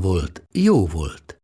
volt, 0.00 0.42
jó 0.52 0.86
volt. 0.86 1.40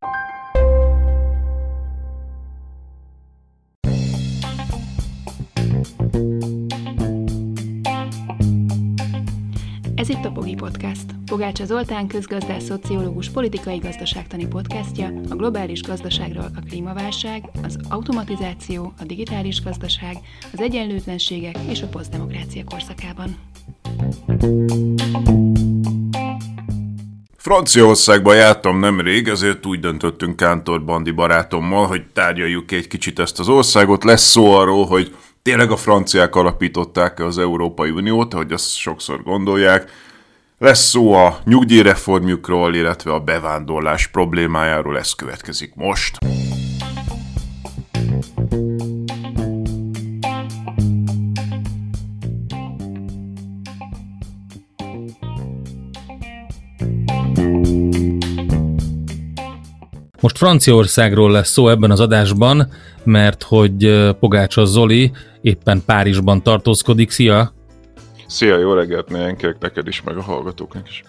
Ez 9.94 10.08
itt 10.08 10.24
a 10.24 10.30
Pogi 10.32 10.54
Podcast. 10.54 11.04
Pogácsa 11.26 11.64
Zoltán 11.64 12.06
közgazdás, 12.06 12.62
szociológus, 12.62 13.28
politikai 13.30 13.78
gazdaságtani 13.78 14.46
podcastja 14.46 15.06
a 15.28 15.34
globális 15.34 15.82
gazdaságról 15.82 16.50
a 16.56 16.60
klímaválság, 16.68 17.50
az 17.62 17.78
automatizáció, 17.88 18.92
a 18.98 19.04
digitális 19.04 19.62
gazdaság, 19.62 20.16
az 20.52 20.60
egyenlőtlenségek 20.60 21.58
és 21.68 21.82
a 21.82 21.86
posztdemokrácia 21.86 22.64
korszakában. 22.64 23.36
Franciaországban 27.42 28.36
jártam 28.36 28.78
nemrég, 28.78 29.28
ezért 29.28 29.66
úgy 29.66 29.80
döntöttünk 29.80 30.36
Kántor 30.36 30.84
Bandi 30.84 31.10
barátommal, 31.10 31.86
hogy 31.86 32.02
tárgyaljuk 32.12 32.72
egy 32.72 32.86
kicsit 32.86 33.18
ezt 33.18 33.38
az 33.38 33.48
országot. 33.48 34.04
Lesz 34.04 34.22
szó 34.22 34.54
arról, 34.54 34.86
hogy 34.86 35.14
tényleg 35.42 35.70
a 35.70 35.76
franciák 35.76 36.34
alapították 36.34 37.20
az 37.20 37.38
Európai 37.38 37.90
Uniót, 37.90 38.34
ahogy 38.34 38.52
azt 38.52 38.74
sokszor 38.74 39.22
gondolják. 39.22 39.90
Lesz 40.58 40.88
szó 40.88 41.12
a 41.12 41.38
nyugdíjreformjukról, 41.44 42.74
illetve 42.74 43.12
a 43.12 43.20
bevándorlás 43.20 44.06
problémájáról, 44.06 44.98
ez 44.98 45.12
következik 45.12 45.72
most. 45.74 46.18
Most 60.22 60.36
Franciaországról 60.36 61.30
lesz 61.30 61.50
szó 61.50 61.68
ebben 61.68 61.90
az 61.90 62.00
adásban, 62.00 62.68
mert 63.04 63.42
hogy 63.42 64.10
Pogácsa 64.20 64.64
Zoli 64.64 65.12
éppen 65.40 65.82
Párizsban 65.86 66.42
tartózkodik. 66.42 67.10
Szia! 67.10 67.52
Szia, 68.26 68.58
jó 68.58 68.72
reggelt 68.72 69.10
mindenkinek, 69.10 69.56
neked 69.60 69.88
is, 69.88 70.02
meg 70.02 70.16
a 70.16 70.22
hallgatóknak 70.22 70.88
is. 70.88 71.02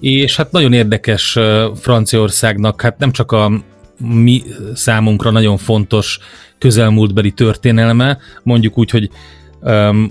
És 0.00 0.36
hát 0.36 0.52
nagyon 0.52 0.72
érdekes 0.72 1.38
Franciaországnak, 1.74 2.80
hát 2.80 2.98
nem 2.98 3.12
csak 3.12 3.32
a 3.32 3.50
mi 3.98 4.42
számunkra 4.74 5.30
nagyon 5.30 5.56
fontos 5.56 6.18
közelmúltbeli 6.58 7.30
történelme, 7.30 8.18
mondjuk 8.42 8.78
úgy, 8.78 8.90
hogy 8.90 9.10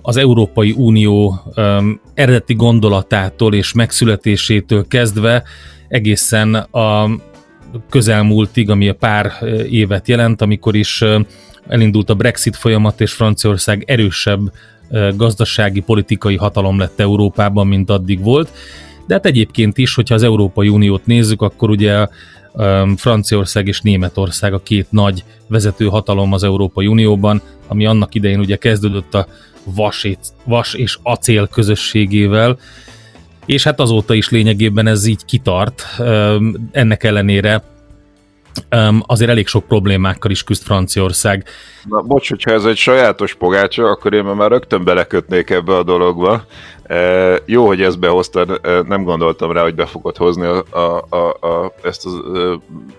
az 0.01 0.17
Európai 0.17 0.73
Unió 0.77 1.41
eredeti 2.13 2.53
gondolatától 2.53 3.53
és 3.53 3.73
megszületésétől 3.73 4.87
kezdve 4.87 5.43
egészen 5.87 6.55
a 6.55 7.09
közelmúltig, 7.89 8.69
ami 8.69 8.89
a 8.89 8.93
pár 8.93 9.31
évet 9.69 10.07
jelent, 10.07 10.41
amikor 10.41 10.75
is 10.75 11.03
elindult 11.67 12.09
a 12.09 12.15
Brexit 12.15 12.55
folyamat, 12.55 13.01
és 13.01 13.13
Franciaország 13.13 13.83
erősebb 13.87 14.51
gazdasági, 15.15 15.79
politikai 15.79 16.35
hatalom 16.35 16.79
lett 16.79 16.99
Európában, 16.99 17.67
mint 17.67 17.89
addig 17.89 18.23
volt. 18.23 18.51
De 19.07 19.13
hát 19.13 19.25
egyébként 19.25 19.77
is, 19.77 19.95
hogyha 19.95 20.15
az 20.15 20.23
Európai 20.23 20.69
Uniót 20.69 21.05
nézzük, 21.05 21.41
akkor 21.41 21.69
ugye 21.69 22.07
Franciaország 22.95 23.67
és 23.67 23.81
Németország 23.81 24.53
a 24.53 24.63
két 24.63 24.87
nagy 24.89 25.23
vezető 25.47 25.85
hatalom 25.85 26.33
az 26.33 26.43
Európai 26.43 26.87
Unióban, 26.87 27.41
ami 27.67 27.85
annak 27.85 28.15
idején 28.15 28.39
ugye 28.39 28.55
kezdődött 28.55 29.13
a 29.13 29.27
vas, 29.63 30.07
vas 30.43 30.73
és 30.73 30.97
acél 31.03 31.47
közösségével, 31.47 32.57
és 33.47 33.63
hát 33.63 33.79
azóta 33.79 34.13
is 34.13 34.29
lényegében 34.29 34.87
ez 34.87 35.05
így 35.05 35.25
kitart. 35.25 35.85
Ennek 36.71 37.03
ellenére 37.03 37.63
azért 39.01 39.29
elég 39.29 39.47
sok 39.47 39.67
problémákkal 39.67 40.31
is 40.31 40.43
küzd 40.43 40.63
Franciaország. 40.63 41.43
Na, 41.83 42.01
bocs, 42.01 42.29
hogyha 42.29 42.51
ez 42.51 42.65
egy 42.65 42.77
sajátos 42.77 43.33
pogácsa, 43.33 43.85
akkor 43.85 44.13
én 44.13 44.23
már 44.23 44.49
rögtön 44.49 44.83
belekötnék 44.83 45.49
ebbe 45.49 45.75
a 45.75 45.83
dologba. 45.83 46.45
E, 46.83 47.39
jó, 47.45 47.65
hogy 47.65 47.81
ezt 47.81 47.99
behoztad, 47.99 48.61
nem 48.87 49.03
gondoltam 49.03 49.51
rá, 49.51 49.61
hogy 49.61 49.75
be 49.75 49.85
fogod 49.85 50.17
hozni 50.17 50.45
a, 50.45 50.63
a, 50.69 51.05
a, 51.09 51.47
a, 51.47 51.73
ezt 51.83 52.05
a 52.05 52.09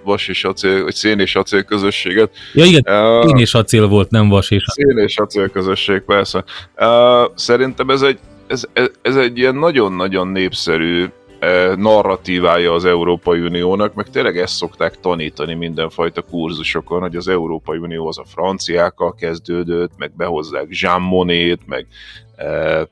vas 0.04 0.28
és 0.28 0.44
acél, 0.44 0.82
vagy 0.82 0.94
szén 0.94 1.20
és 1.20 1.34
acél 1.34 1.62
közösséget. 1.62 2.30
Ja 2.54 2.65
igen, 2.65 2.82
e, 2.84 3.26
szén 3.26 3.36
és 3.36 3.54
acél 3.54 3.86
volt, 3.86 4.10
nem 4.10 4.28
vas 4.28 4.50
és 4.50 4.65
acél. 4.66 4.86
Szén 4.86 5.04
és 5.04 5.19
acél 5.19 5.48
közösség, 5.48 6.00
persze. 6.00 6.44
E, 6.75 6.86
szerintem 7.34 7.91
ez 7.91 8.03
egy 8.03 8.19
ez, 8.48 8.64
ez, 8.72 8.88
ez 9.03 9.16
egy 9.16 9.38
ilyen 9.38 9.54
nagyon-nagyon 9.54 10.28
népszerű 10.28 11.06
eh, 11.38 11.76
narratívája 11.76 12.72
az 12.72 12.84
Európai 12.84 13.41
Uniónak, 13.41 13.94
meg 13.94 14.10
tényleg 14.10 14.38
ezt 14.38 14.56
szokták 14.56 15.00
tanítani 15.00 15.54
mindenfajta 15.54 16.22
kurzusokon, 16.22 17.00
hogy 17.00 17.16
az 17.16 17.28
Európai 17.28 17.78
Unió 17.78 18.06
az 18.06 18.19
a 18.19 18.25
franciákkal 18.25 19.14
kezdődött, 19.14 19.91
meg 19.97 20.12
behozzák 20.16 20.66
Jean 20.69 21.03
Monnet, 21.03 21.60
meg 21.66 21.86
e, 22.36 22.88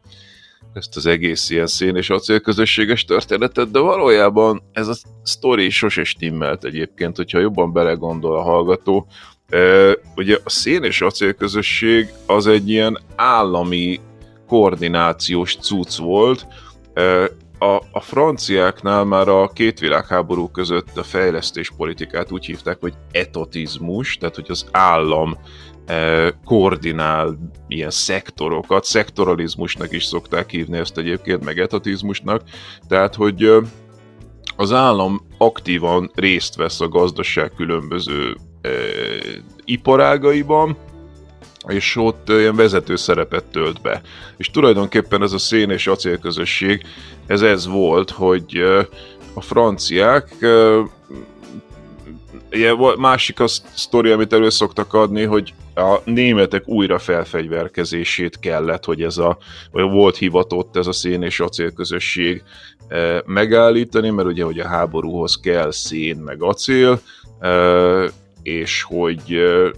ezt 0.72 0.96
az 0.96 1.06
egész 1.06 1.50
ilyen 1.50 1.66
szén 1.66 1.96
és 1.96 2.10
acélközösséges 2.10 3.04
történetet, 3.04 3.70
de 3.70 3.78
valójában 3.78 4.62
ez 4.72 4.88
a 4.88 4.94
sztori 5.22 5.70
sose 5.70 6.04
stimmelt 6.04 6.64
egyébként, 6.64 7.16
hogyha 7.16 7.38
jobban 7.38 7.72
belegondol 7.72 8.36
a 8.36 8.42
hallgató. 8.42 9.06
E, 9.48 9.58
ugye 10.16 10.38
a 10.44 10.50
szén 10.50 10.82
és 10.82 11.00
acélközösség 11.00 12.08
az 12.26 12.46
egy 12.46 12.68
ilyen 12.68 12.98
állami 13.16 14.00
koordinációs 14.46 15.56
cucc 15.56 15.96
volt. 15.96 16.46
A, 17.58 17.82
a 17.92 18.00
franciáknál 18.00 19.04
már 19.04 19.28
a 19.28 19.48
két 19.48 19.78
világháború 19.78 20.48
között 20.48 20.96
a 20.96 21.02
fejlesztéspolitikát 21.02 22.32
úgy 22.32 22.46
hívták, 22.46 22.76
hogy 22.80 22.94
etotizmus, 23.10 24.16
tehát 24.16 24.34
hogy 24.34 24.46
az 24.48 24.66
állam 24.70 25.38
koordinál 26.44 27.38
ilyen 27.68 27.90
szektorokat, 27.90 28.84
szektoralizmusnak 28.84 29.92
is 29.92 30.04
szokták 30.04 30.50
hívni 30.50 30.78
ezt 30.78 30.98
egyébként, 30.98 31.44
meg 31.44 31.58
etotizmusnak, 31.58 32.42
tehát 32.88 33.14
hogy 33.14 33.50
az 34.56 34.72
állam 34.72 35.20
aktívan 35.38 36.10
részt 36.14 36.56
vesz 36.56 36.80
a 36.80 36.88
gazdaság 36.88 37.52
különböző 37.56 38.36
iparágaiban, 39.64 40.76
és 41.68 41.96
ott 41.96 42.28
ilyen 42.28 42.56
vezető 42.56 42.96
szerepet 42.96 43.44
tölt 43.44 43.80
be. 43.80 44.00
És 44.36 44.50
tulajdonképpen 44.50 45.22
ez 45.22 45.32
a 45.32 45.38
szén 45.38 45.70
és 45.70 45.86
acélközösség, 45.86 46.82
ez 47.26 47.42
ez 47.42 47.66
volt, 47.66 48.10
hogy 48.10 48.62
a 49.34 49.40
franciák 49.40 50.36
ilyen 52.50 52.76
másik 52.98 53.40
a 53.40 53.46
sztori, 53.74 54.10
amit 54.10 54.32
elő 54.32 54.50
szoktak 54.50 54.94
adni, 54.94 55.22
hogy 55.22 55.54
a 55.74 55.96
németek 56.04 56.68
újra 56.68 56.98
felfegyverkezését 56.98 58.38
kellett, 58.38 58.84
hogy 58.84 59.02
ez 59.02 59.18
a, 59.18 59.38
vagy 59.72 59.90
volt 59.90 60.16
hivatott 60.16 60.76
ez 60.76 60.86
a 60.86 60.92
szén 60.92 61.22
és 61.22 61.40
acélközösség 61.40 62.42
megállítani, 63.24 64.10
mert 64.10 64.28
ugye, 64.28 64.44
hogy 64.44 64.58
a 64.58 64.66
háborúhoz 64.66 65.40
kell 65.40 65.70
szén 65.70 66.16
meg 66.16 66.42
acél, 66.42 67.00
és 68.46 68.82
hogy 68.82 69.32
e, 69.32 69.70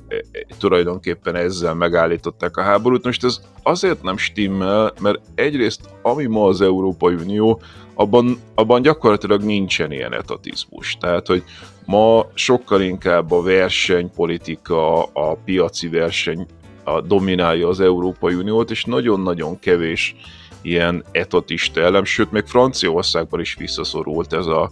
tulajdonképpen 0.59 1.35
ezzel 1.35 1.75
megállították 1.75 2.57
a 2.57 2.63
háborút. 2.63 3.05
Most 3.05 3.25
ez 3.25 3.41
azért 3.63 4.03
nem 4.03 4.17
stimmel, 4.17 4.93
mert 5.01 5.21
egyrészt 5.35 5.81
ami 6.03 6.27
ma 6.27 6.45
az 6.45 6.61
Európai 6.61 7.15
Unió, 7.15 7.61
abban, 7.95 8.39
abban 8.55 8.83
gyakorlatilag 8.83 9.43
nincsen 9.43 9.93
ilyen 9.93 10.15
etatizmus. 10.15 10.97
Tehát, 11.01 11.27
hogy 11.27 11.43
ma 11.87 12.27
sokkal 12.35 12.81
inkább 12.81 13.31
a 13.31 13.43
versenypolitika, 13.43 15.03
a 15.03 15.35
piaci 15.45 15.89
verseny 15.89 16.47
a 16.85 17.01
dominálja 17.01 17.69
az 17.69 17.81
Európai 17.81 18.35
Uniót, 18.35 18.71
és 18.71 18.85
nagyon-nagyon 18.85 19.59
kevés 19.59 20.17
ilyen 20.63 21.05
etatista 21.13 21.81
elem, 21.81 22.05
sőt, 22.05 22.31
még 22.31 22.45
Franciaországban 22.47 23.41
is 23.41 23.55
visszaszorult 23.55 24.33
ez, 24.33 24.47
a, 24.47 24.71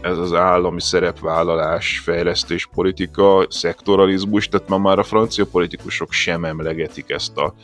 ez 0.00 0.18
az 0.18 0.32
állami 0.32 0.80
szerepvállalás, 0.80 2.00
fejlesztés 2.04 2.68
politika, 2.74 3.46
szektoralizmus, 3.48 4.48
tehát 4.48 4.68
ma 4.68 4.78
már 4.78 4.98
a 4.98 5.02
francia 5.02 5.46
politikusok 5.46 6.12
sem 6.12 6.44
emlegetik 6.44 7.10
ezt 7.10 7.36
a 7.36 7.54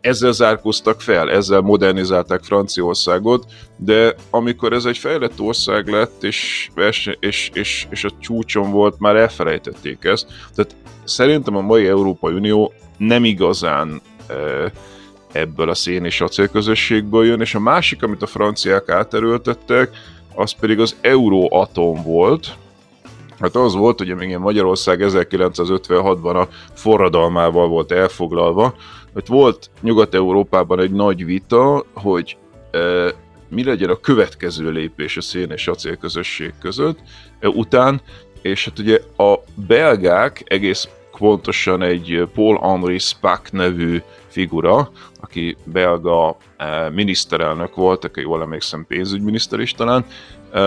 ezzel 0.00 0.32
zárkóztak 0.32 1.00
fel, 1.00 1.30
ezzel 1.30 1.60
modernizálták 1.60 2.42
Franciaországot, 2.42 3.44
de 3.76 4.14
amikor 4.30 4.72
ez 4.72 4.84
egy 4.84 4.98
fejlett 4.98 5.40
ország 5.40 5.88
lett, 5.88 6.22
és, 6.22 6.70
és, 7.20 7.50
és, 7.52 7.86
és 7.90 8.04
a 8.04 8.10
csúcson 8.20 8.70
volt, 8.70 8.98
már 8.98 9.16
elfelejtették 9.16 10.04
ezt. 10.04 10.26
Tehát 10.54 10.76
szerintem 11.04 11.56
a 11.56 11.60
mai 11.60 11.86
Európai 11.86 12.34
Unió 12.34 12.72
nem 12.96 13.24
igazán 13.24 14.00
ebből 15.32 15.68
a 15.68 15.74
szén 15.74 16.04
és 16.04 16.20
acélközösségből 16.20 17.24
jön, 17.24 17.40
és 17.40 17.54
a 17.54 17.60
másik, 17.60 18.02
amit 18.02 18.22
a 18.22 18.26
franciák 18.26 18.88
áterőltettek, 18.88 19.90
az 20.38 20.52
pedig 20.52 20.80
az 20.80 20.96
Euróatom 21.00 22.02
volt, 22.02 22.56
Hát 23.40 23.56
az 23.56 23.74
volt, 23.74 23.98
hogy 23.98 24.14
még 24.14 24.36
Magyarország 24.36 25.00
1956-ban 25.02 26.42
a 26.42 26.48
forradalmával 26.74 27.68
volt 27.68 27.92
elfoglalva, 27.92 28.74
hogy 29.12 29.26
volt 29.26 29.70
Nyugat-Európában 29.80 30.80
egy 30.80 30.90
nagy 30.90 31.24
vita, 31.24 31.84
hogy 31.94 32.36
e, 32.70 32.78
mi 33.48 33.64
legyen 33.64 33.90
a 33.90 34.00
következő 34.00 34.70
lépés 34.70 35.16
a 35.16 35.20
szén 35.20 35.50
és 35.50 35.68
acélközösség 35.68 36.52
között 36.60 36.98
e, 37.40 37.48
után, 37.48 38.00
és 38.42 38.64
hát 38.64 38.78
ugye 38.78 39.00
a 39.16 39.34
belgák 39.66 40.42
egész 40.46 40.88
pontosan 41.18 41.82
egy 41.82 42.28
Paul-Henri 42.34 42.98
Spack 42.98 43.52
nevű 43.52 44.02
figura, 44.26 44.90
aki 45.28 45.56
belga 45.64 46.36
e, 46.56 46.90
miniszterelnök 46.90 47.74
volt, 47.74 48.04
aki 48.04 48.20
jól 48.20 48.42
emlékszem 48.42 48.86
pénzügyminiszter 48.86 49.60
is 49.60 49.72
talán, 49.72 50.04
e, 50.52 50.60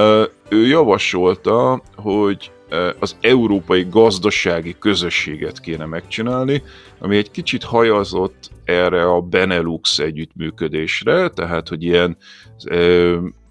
ő 0.50 0.68
javasolta, 0.68 1.82
hogy 1.96 2.52
az 3.00 3.16
európai 3.22 3.88
gazdasági 3.90 4.76
közösséget 4.80 5.60
kéne 5.60 5.86
megcsinálni, 5.86 6.64
ami 7.00 7.18
egy 7.18 7.32
kicsit 7.32 7.64
hajazott 7.64 8.50
erre 8.66 9.04
a 9.04 9.22
Benelux 9.22 10.00
együttműködésre, 10.00 11.30
tehát 11.30 11.68
hogy 11.68 11.84
ilyen 11.84 12.18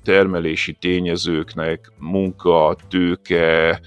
termelési 0.04 0.72
tényezőknek 0.72 1.92
munka, 1.98 2.76
tőke, 2.88 3.80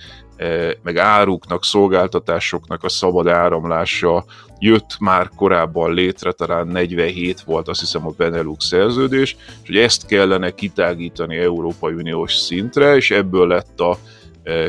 meg 0.83 0.97
áruknak, 0.97 1.63
szolgáltatásoknak 1.63 2.83
a 2.83 2.89
szabad 2.89 3.27
áramlása 3.27 4.25
jött 4.63 4.99
már 4.99 5.29
korábban 5.35 5.93
létre, 5.93 6.31
talán 6.31 6.67
47 6.67 7.41
volt 7.41 7.67
azt 7.67 7.79
hiszem 7.79 8.07
a 8.07 8.13
Benelux 8.17 8.65
szerződés, 8.65 9.35
és 9.61 9.67
hogy 9.67 9.77
ezt 9.77 10.05
kellene 10.05 10.51
kitágítani 10.51 11.37
Európai 11.37 11.93
Uniós 11.93 12.33
szintre, 12.33 12.95
és 12.95 13.11
ebből 13.11 13.47
lett 13.47 13.79
a 13.79 13.97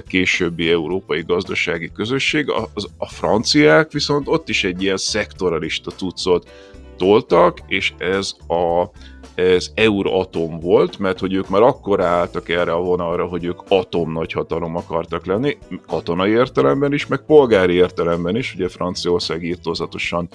későbbi 0.07 0.71
európai 0.71 1.23
gazdasági 1.27 1.91
közösség. 1.95 2.51
A, 2.51 2.69
a 2.97 3.09
franciák 3.09 3.93
viszont 3.93 4.29
ott 4.29 4.49
is 4.49 4.65
egy 4.65 4.83
ilyen 4.83 4.97
szektoralista 4.97 5.91
tucot 5.91 6.51
toltak, 6.97 7.59
és 7.67 7.93
ez 7.99 8.35
a 8.49 8.91
ez 9.35 9.71
Euratom 9.75 10.61
volt, 10.61 10.99
mert 10.99 11.19
hogy 11.19 11.33
ők 11.33 11.49
már 11.49 11.63
akkor 11.63 12.01
álltak 12.01 12.49
erre 12.49 12.73
a 12.73 12.83
vonalra, 12.83 13.27
hogy 13.27 13.45
ők 13.45 13.61
atom 13.69 14.13
nagyhatalom 14.13 14.77
akartak 14.77 15.27
lenni, 15.27 15.59
katonai 15.87 16.31
értelemben 16.31 16.93
is, 16.93 17.07
meg 17.07 17.21
polgári 17.27 17.75
értelemben 17.75 18.37
is, 18.37 18.55
ugye 18.55 18.69
Franciaország 18.69 19.45
írtózatosan 19.45 20.29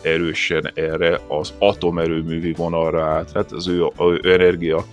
erősen 0.00 0.70
erre 0.74 1.20
az 1.28 1.52
atomerőművi 1.58 2.52
vonalra 2.52 3.04
állt, 3.04 3.32
hát 3.32 3.52
az 3.52 3.68
ő, 3.68 3.86
ő 4.22 4.32
energia 4.32 4.84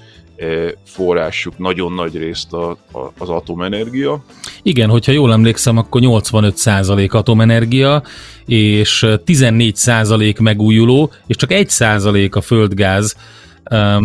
forrásuk 0.83 1.57
nagyon 1.57 1.93
nagy 1.93 2.17
részt 2.17 2.53
a, 2.53 2.69
a, 2.69 3.11
az 3.17 3.29
atomenergia. 3.29 4.23
Igen, 4.63 4.89
hogyha 4.89 5.11
jól 5.11 5.31
emlékszem, 5.31 5.77
akkor 5.77 6.01
85% 6.03 7.11
atomenergia, 7.11 8.03
és 8.45 9.05
14% 9.07 10.41
megújuló, 10.41 11.11
és 11.27 11.35
csak 11.35 11.49
1% 11.53 12.31
a 12.31 12.41
földgáz, 12.41 13.15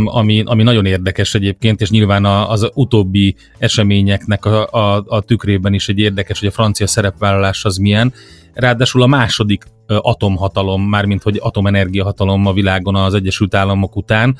ami, 0.05 0.43
ami 0.47 0.63
nagyon 0.63 0.87
érdekes 0.87 1.35
egyébként, 1.35 1.81
és 1.81 1.91
nyilván 1.91 2.25
az 2.25 2.71
utóbbi 2.75 3.37
eseményeknek 3.59 4.45
a, 4.45 4.67
a, 4.67 5.05
a 5.07 5.21
tükrében 5.21 5.75
is 5.75 5.89
egy 5.89 5.99
érdekes, 5.99 6.39
hogy 6.39 6.49
a 6.49 6.53
francia 6.53 6.87
szerepvállalás 6.87 7.65
az 7.65 7.77
milyen. 7.77 8.13
Ráadásul 8.53 9.03
a 9.03 9.07
második 9.07 9.65
atomhatalom, 9.87 10.83
mármint 10.83 11.23
hogy 11.23 11.39
atomenergia 11.43 12.05
hatalom 12.05 12.47
a 12.47 12.53
világon 12.53 12.97
az 12.97 13.15
Egyesült 13.15 13.55
Államok 13.55 13.97
után, 13.97 14.37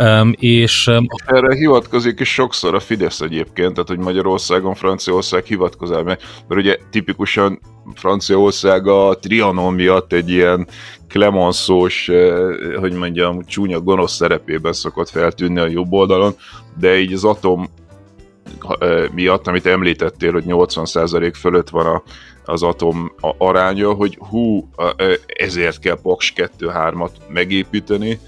Um, 0.00 0.34
és 0.38 0.86
um, 0.86 1.06
erre 1.26 1.54
hivatkozik 1.54 2.20
is 2.20 2.32
sokszor 2.32 2.74
a 2.74 2.80
Fidesz 2.80 3.20
egyébként, 3.20 3.72
tehát 3.72 3.88
hogy 3.88 3.98
Magyarországon 3.98 4.74
Franciaország 4.74 5.44
hivatkozál, 5.44 6.02
mert, 6.02 6.22
mert 6.48 6.60
ugye 6.60 6.76
tipikusan 6.90 7.60
Franciaország 7.94 8.86
a 8.86 9.18
Trianon 9.20 9.74
miatt 9.74 10.12
egy 10.12 10.30
ilyen 10.30 10.66
eh, 12.06 12.78
hogy 12.80 12.92
mondjam, 12.92 13.44
csúnya 13.44 13.80
gonosz 13.80 14.14
szerepében 14.14 14.72
szokott 14.72 15.08
feltűnni 15.08 15.60
a 15.60 15.66
jobb 15.66 15.92
oldalon, 15.92 16.34
de 16.78 16.98
így 16.98 17.12
az 17.12 17.24
atom 17.24 17.68
miatt, 19.12 19.46
amit 19.46 19.66
említettél, 19.66 20.32
hogy 20.32 20.44
80% 20.46 21.32
fölött 21.38 21.68
van 21.68 21.86
a, 21.86 22.02
az 22.44 22.62
atom 22.62 23.12
aránya, 23.38 23.92
hogy 23.92 24.18
hú, 24.30 24.68
ezért 25.26 25.78
kell 25.78 26.00
Paks 26.02 26.32
2-3-at 26.36 27.10
megépíteni, 27.28 28.18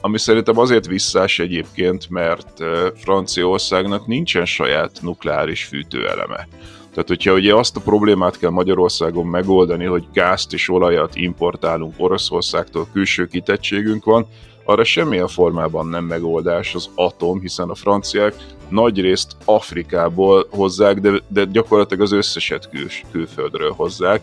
ami 0.00 0.18
szerintem 0.18 0.58
azért 0.58 0.86
visszás 0.86 1.38
egyébként, 1.38 2.10
mert 2.10 2.62
Franciaországnak 2.94 4.06
nincsen 4.06 4.44
saját 4.44 4.98
nukleáris 5.00 5.64
fűtőeleme. 5.64 6.48
Tehát, 6.90 7.08
hogyha 7.08 7.32
ugye 7.32 7.54
azt 7.54 7.76
a 7.76 7.80
problémát 7.80 8.38
kell 8.38 8.50
Magyarországon 8.50 9.26
megoldani, 9.26 9.84
hogy 9.84 10.04
gázt 10.12 10.52
és 10.52 10.68
olajat 10.68 11.16
importálunk 11.16 11.94
Oroszországtól, 11.96 12.86
külső 12.92 13.26
kitettségünk 13.26 14.04
van, 14.04 14.26
arra 14.64 14.84
semmilyen 14.84 15.28
formában 15.28 15.86
nem 15.86 16.04
megoldás 16.04 16.74
az 16.74 16.90
atom, 16.94 17.40
hiszen 17.40 17.68
a 17.68 17.74
franciák 17.74 18.34
nagy 18.68 19.00
részt 19.00 19.36
Afrikából 19.44 20.46
hozzák, 20.50 21.00
de, 21.00 21.20
de 21.28 21.44
gyakorlatilag 21.44 22.02
az 22.02 22.12
összeset 22.12 22.68
kül, 22.68 22.86
külföldről 23.10 23.70
hozzák, 23.70 24.22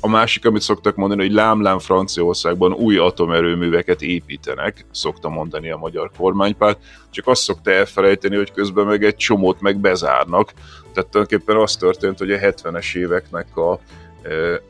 a 0.00 0.08
másik, 0.08 0.46
amit 0.46 0.62
szoktak 0.62 0.96
mondani, 0.96 1.22
hogy 1.22 1.32
lámlám 1.32 1.78
Franciaországban 1.78 2.72
új 2.72 2.96
atomerőműveket 2.96 4.02
építenek, 4.02 4.86
szokta 4.90 5.28
mondani 5.28 5.70
a 5.70 5.76
magyar 5.76 6.10
kormánypárt, 6.16 6.78
csak 7.10 7.26
azt 7.26 7.42
szokta 7.42 7.70
elfelejteni, 7.70 8.36
hogy 8.36 8.52
közben 8.52 8.86
meg 8.86 9.04
egy 9.04 9.16
csomót 9.16 9.60
meg 9.60 9.76
bezárnak. 9.76 10.52
Tehát 10.92 11.10
tulajdonképpen 11.10 11.56
az 11.56 11.76
történt, 11.76 12.18
hogy 12.18 12.32
a 12.32 12.38
70-es 12.38 12.94
éveknek 12.94 13.56
a 13.56 13.80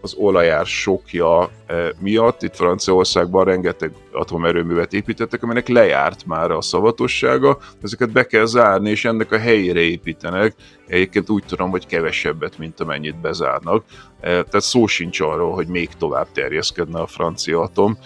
az 0.00 0.14
olajár 0.14 0.66
sokja 0.66 1.50
miatt 1.98 2.42
itt 2.42 2.54
Franciaországban 2.54 3.44
rengeteg 3.44 3.92
atomerőművet 4.12 4.92
építettek, 4.92 5.42
aminek 5.42 5.68
lejárt 5.68 6.26
már 6.26 6.50
a 6.50 6.60
szavatossága, 6.60 7.58
ezeket 7.82 8.12
be 8.12 8.26
kell 8.26 8.44
zárni, 8.44 8.90
és 8.90 9.04
ennek 9.04 9.32
a 9.32 9.38
helyére 9.38 9.80
építenek. 9.80 10.54
Egyébként 10.86 11.30
úgy 11.30 11.44
tudom, 11.46 11.70
hogy 11.70 11.86
kevesebbet, 11.86 12.58
mint 12.58 12.80
amennyit 12.80 13.20
bezárnak. 13.20 13.84
Tehát 14.20 14.60
szó 14.60 14.86
sincs 14.86 15.20
arról, 15.20 15.54
hogy 15.54 15.66
még 15.66 15.88
tovább 15.98 16.26
terjeszkedne 16.32 17.00
a 17.00 17.06
francia 17.06 17.60
atom, 17.60 17.98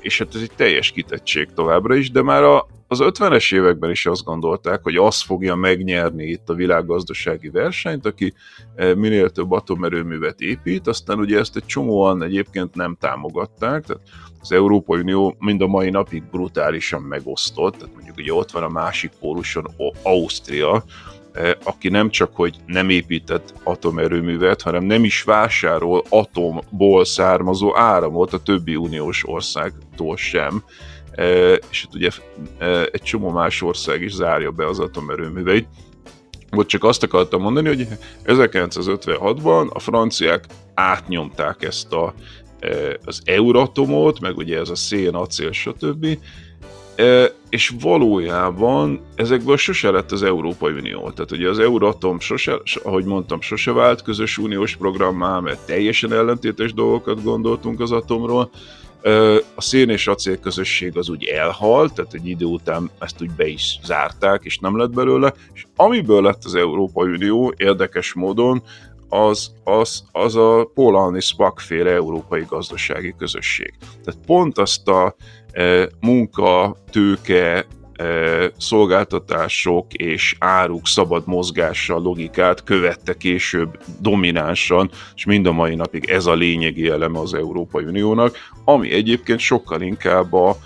és 0.00 0.18
hát 0.18 0.34
ez 0.34 0.40
egy 0.40 0.52
teljes 0.56 0.90
kitettség 0.90 1.48
továbbra 1.54 1.94
is, 1.94 2.10
de 2.10 2.22
már 2.22 2.42
a, 2.42 2.66
az 2.90 2.98
50-es 3.02 3.54
években 3.54 3.90
is 3.90 4.06
azt 4.06 4.24
gondolták, 4.24 4.82
hogy 4.82 4.96
az 4.96 5.20
fogja 5.20 5.54
megnyerni 5.54 6.24
itt 6.24 6.48
a 6.48 6.54
világgazdasági 6.54 7.48
versenyt, 7.48 8.06
aki 8.06 8.34
eh, 8.74 8.94
minél 8.94 9.30
több 9.30 9.52
atomerőművet 9.52 10.40
épít, 10.40 10.86
aztán 10.86 11.18
ugye 11.18 11.38
ezt 11.38 11.56
egy 11.56 11.66
csomóan 11.66 12.22
egyébként 12.22 12.74
nem 12.74 12.96
támogatták, 13.00 13.84
tehát 13.84 14.02
az 14.40 14.52
Európai 14.52 15.00
Unió 15.00 15.36
mind 15.38 15.60
a 15.62 15.66
mai 15.66 15.90
napig 15.90 16.22
brutálisan 16.30 17.02
megosztott, 17.02 17.76
tehát 17.76 17.94
mondjuk 17.94 18.16
ugye 18.16 18.32
ott 18.32 18.50
van 18.50 18.62
a 18.62 18.68
másik 18.68 19.10
póluson 19.20 19.66
Ausztria, 20.02 20.84
eh, 21.32 21.50
aki 21.64 21.88
nem 21.88 22.10
csak, 22.10 22.36
hogy 22.36 22.56
nem 22.66 22.88
épített 22.88 23.54
atomerőművet, 23.62 24.62
hanem 24.62 24.84
nem 24.84 25.04
is 25.04 25.22
vásárol 25.22 26.04
atomból 26.08 27.04
származó 27.04 27.76
áramot 27.76 28.32
a 28.32 28.42
többi 28.42 28.76
uniós 28.76 29.28
országtól 29.28 30.16
sem 30.16 30.62
és 31.70 31.84
itt 31.84 31.94
ugye 31.94 32.10
egy 32.92 33.02
csomó 33.02 33.30
más 33.30 33.62
ország 33.62 34.02
is 34.02 34.12
zárja 34.12 34.50
be 34.50 34.66
az 34.66 34.78
atomerőműveit. 34.78 35.68
Most 36.50 36.68
csak 36.68 36.84
azt 36.84 37.02
akartam 37.02 37.42
mondani, 37.42 37.68
hogy 37.68 37.86
1956-ban 38.24 39.68
a 39.72 39.78
franciák 39.78 40.44
átnyomták 40.74 41.62
ezt 41.62 41.92
a, 41.92 42.14
az 43.04 43.22
Euratomot, 43.24 44.20
meg 44.20 44.36
ugye 44.36 44.58
ez 44.58 44.68
a 44.68 44.74
szén, 44.74 45.14
acél, 45.14 45.52
stb. 45.52 46.06
És 47.48 47.72
valójában 47.80 49.00
ezekből 49.14 49.56
sose 49.56 49.90
lett 49.90 50.12
az 50.12 50.22
Európai 50.22 50.72
Unió. 50.72 51.10
Tehát 51.10 51.30
ugye 51.30 51.48
az 51.48 51.58
Euratom, 51.58 52.20
sose, 52.20 52.60
ahogy 52.82 53.04
mondtam, 53.04 53.40
sose 53.40 53.72
vált 53.72 54.02
közös 54.02 54.38
uniós 54.38 54.76
programmá, 54.76 55.40
mert 55.40 55.66
teljesen 55.66 56.12
ellentétes 56.12 56.74
dolgokat 56.74 57.22
gondoltunk 57.22 57.80
az 57.80 57.92
atomról, 57.92 58.50
A 59.54 59.60
szén 59.60 59.88
és 59.88 60.06
acél 60.06 60.38
közösség 60.38 60.96
az 60.96 61.08
úgy 61.08 61.24
elhalt, 61.24 61.94
tehát 61.94 62.14
egy 62.14 62.28
idő 62.28 62.44
után 62.44 62.90
ezt 62.98 63.22
úgy 63.22 63.30
be 63.30 63.46
is 63.46 63.78
zárták, 63.84 64.40
és 64.44 64.58
nem 64.58 64.76
lett 64.76 64.90
belőle, 64.90 65.34
és 65.52 65.66
amiből 65.76 66.22
lett 66.22 66.44
az 66.44 66.54
Európai 66.54 67.10
Unió 67.10 67.54
érdekes 67.56 68.12
módon, 68.12 68.62
az, 69.08 69.52
az, 69.64 70.04
az 70.12 70.36
a 70.36 70.70
Polanyi 70.74 71.20
Spak 71.20 71.60
féle 71.60 71.90
európai 71.90 72.44
gazdasági 72.48 73.14
közösség. 73.18 73.74
Tehát 74.04 74.20
pont 74.26 74.58
azt 74.58 74.88
a 74.88 75.14
e, 75.52 75.88
munka, 76.00 76.76
tőke, 76.90 77.66
szolgáltatások 78.56 79.92
és 79.92 80.36
áruk 80.38 80.86
szabad 80.86 81.22
mozgása 81.26 81.98
logikát 81.98 82.64
követte 82.64 83.16
később 83.16 83.78
dominánsan, 84.00 84.90
és 85.14 85.24
mind 85.24 85.46
a 85.46 85.52
mai 85.52 85.74
napig 85.74 86.10
ez 86.10 86.26
a 86.26 86.34
lényegi 86.34 86.88
eleme 86.88 87.18
az 87.18 87.34
Európai 87.34 87.84
Uniónak, 87.84 88.36
ami 88.64 88.92
egyébként 88.92 89.38
sokkal 89.38 89.80
inkább 89.80 90.32
a, 90.32 90.56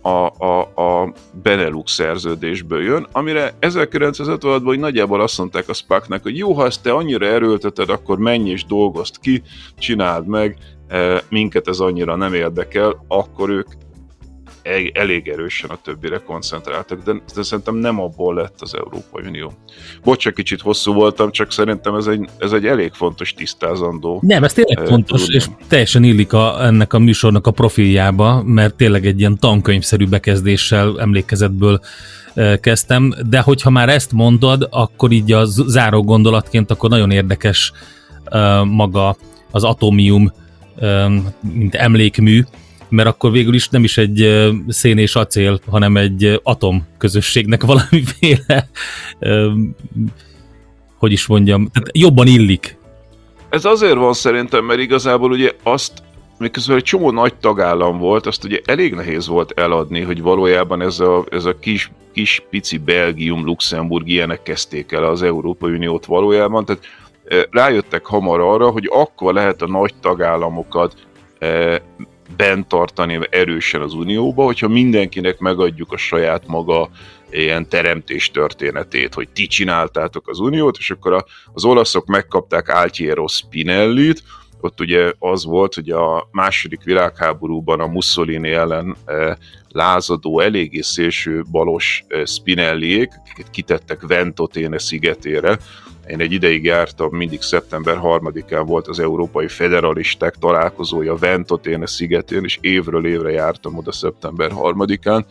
a, 0.00 0.44
a, 0.44 0.60
a 0.60 1.12
Benelux 1.42 1.92
szerződésből 1.92 2.82
jön, 2.82 3.06
amire 3.12 3.54
1956-ban 3.60 4.62
hogy 4.64 4.78
nagyjából 4.78 5.20
azt 5.20 5.38
mondták 5.38 5.68
a 5.68 5.74
SPAC-nek, 5.74 6.22
hogy 6.22 6.36
jó, 6.36 6.52
ha 6.52 6.64
ezt 6.64 6.82
te 6.82 6.92
annyira 6.92 7.26
erőlteted, 7.26 7.88
akkor 7.88 8.18
menj 8.18 8.50
és 8.50 8.64
dolgozd 8.64 9.18
ki, 9.20 9.42
csináld 9.78 10.26
meg, 10.26 10.58
minket 11.28 11.68
ez 11.68 11.78
annyira 11.78 12.16
nem 12.16 12.34
érdekel, 12.34 13.04
akkor 13.08 13.50
ők 13.50 13.66
elég 14.92 15.28
erősen 15.28 15.70
a 15.70 15.78
többire 15.82 16.20
koncentráltak, 16.26 17.02
de, 17.04 17.12
de 17.34 17.42
szerintem 17.42 17.74
nem 17.74 18.00
abból 18.00 18.34
lett 18.34 18.60
az 18.60 18.74
Európai 18.74 19.26
Unió. 19.26 19.52
Bocs, 20.04 20.28
kicsit 20.30 20.60
hosszú 20.60 20.92
voltam, 20.92 21.30
csak 21.30 21.52
szerintem 21.52 21.94
ez 21.94 22.06
egy, 22.06 22.28
ez 22.38 22.52
egy 22.52 22.66
elég 22.66 22.92
fontos 22.92 23.34
tisztázandó. 23.34 24.18
Nem, 24.22 24.44
ez 24.44 24.52
tényleg 24.52 24.78
uh, 24.78 24.88
fontos, 24.88 25.24
tudom. 25.24 25.36
és 25.36 25.46
teljesen 25.68 26.04
illik 26.04 26.32
a, 26.32 26.64
ennek 26.64 26.92
a 26.92 26.98
műsornak 26.98 27.46
a 27.46 27.50
profiljába, 27.50 28.42
mert 28.42 28.74
tényleg 28.74 29.06
egy 29.06 29.18
ilyen 29.18 29.38
tankönyvszerű 29.38 30.06
bekezdéssel 30.06 31.00
emlékezetből 31.00 31.80
kezdtem, 32.60 33.14
de 33.28 33.40
hogyha 33.40 33.70
már 33.70 33.88
ezt 33.88 34.12
mondod, 34.12 34.68
akkor 34.70 35.10
így 35.10 35.32
a 35.32 35.44
záró 35.44 36.02
gondolatként 36.02 36.70
akkor 36.70 36.90
nagyon 36.90 37.10
érdekes 37.10 37.72
uh, 38.30 38.64
maga 38.64 39.16
az 39.50 39.64
atomium, 39.64 40.32
mint 41.40 41.74
emlékmű, 41.74 42.44
mert 42.88 43.08
akkor 43.08 43.30
végül 43.30 43.54
is 43.54 43.68
nem 43.68 43.84
is 43.84 43.98
egy 43.98 44.46
szén 44.68 44.98
és 44.98 45.14
acél, 45.14 45.60
hanem 45.70 45.96
egy 45.96 46.40
atom 46.42 46.86
közösségnek 46.98 47.62
valamiféle, 47.72 48.68
hogy 50.98 51.12
is 51.12 51.26
mondjam, 51.26 51.68
tehát 51.72 51.88
jobban 51.92 52.26
illik. 52.26 52.78
Ez 53.48 53.64
azért 53.64 53.94
van 53.94 54.12
szerintem, 54.12 54.64
mert 54.64 54.80
igazából 54.80 55.30
ugye 55.30 55.52
azt, 55.62 55.92
miközben 56.38 56.76
egy 56.76 56.82
csomó 56.82 57.10
nagy 57.10 57.34
tagállam 57.34 57.98
volt, 57.98 58.26
azt 58.26 58.44
ugye 58.44 58.60
elég 58.64 58.94
nehéz 58.94 59.26
volt 59.26 59.52
eladni, 59.60 60.00
hogy 60.00 60.22
valójában 60.22 60.82
ez 60.82 61.00
a, 61.00 61.24
ez 61.30 61.44
a 61.44 61.58
kis, 61.58 61.90
kis 62.12 62.42
pici 62.50 62.78
Belgium, 62.78 63.44
Luxemburg 63.44 64.08
ilyenek 64.08 64.42
kezdték 64.42 64.92
el 64.92 65.04
az 65.04 65.22
Európai 65.22 65.72
Uniót 65.72 66.06
valójában, 66.06 66.64
tehát 66.64 66.82
rájöttek 67.50 68.06
hamar 68.06 68.40
arra, 68.40 68.70
hogy 68.70 68.88
akkor 68.92 69.34
lehet 69.34 69.62
a 69.62 69.66
nagy 69.66 69.94
tagállamokat 70.00 70.94
bent 72.36 72.68
tartani 72.68 73.20
erősen 73.30 73.80
az 73.80 73.94
Unióba, 73.94 74.44
hogyha 74.44 74.68
mindenkinek 74.68 75.38
megadjuk 75.38 75.92
a 75.92 75.96
saját 75.96 76.46
maga 76.46 76.90
ilyen 77.30 77.68
teremtés 77.68 78.30
történetét, 78.30 79.14
hogy 79.14 79.28
ti 79.28 79.46
csináltátok 79.46 80.28
az 80.28 80.38
Uniót, 80.38 80.76
és 80.78 80.90
akkor 80.90 81.24
az 81.52 81.64
olaszok 81.64 82.06
megkapták 82.06 82.68
Altiero 82.68 83.26
Spinellit, 83.26 84.22
ott 84.66 84.80
ugye 84.80 85.12
az 85.18 85.44
volt, 85.44 85.74
hogy 85.74 85.90
a 85.90 86.28
második 86.30 86.82
világháborúban 86.82 87.80
a 87.80 87.86
Mussolini 87.86 88.50
ellen 88.50 88.96
e, 89.04 89.38
lázadó, 89.68 90.40
eléggé 90.40 90.80
szélső 90.80 91.42
balos 91.50 92.04
e, 92.08 92.24
Spinelliék, 92.24 93.10
akiket 93.20 93.50
kitettek 93.50 94.06
Ventoténe 94.06 94.78
szigetére, 94.78 95.58
én 96.06 96.20
egy 96.20 96.32
ideig 96.32 96.64
jártam, 96.64 97.16
mindig 97.16 97.42
szeptember 97.42 97.98
3-án 98.02 98.62
volt 98.66 98.88
az 98.88 99.00
Európai 99.00 99.48
Federalisták 99.48 100.34
találkozója 100.34 101.14
Ventoténe 101.16 101.86
szigetén, 101.86 102.44
és 102.44 102.58
évről 102.60 103.06
évre 103.06 103.30
jártam 103.30 103.76
oda 103.76 103.92
szeptember 103.92 104.50
3-án. 104.54 105.24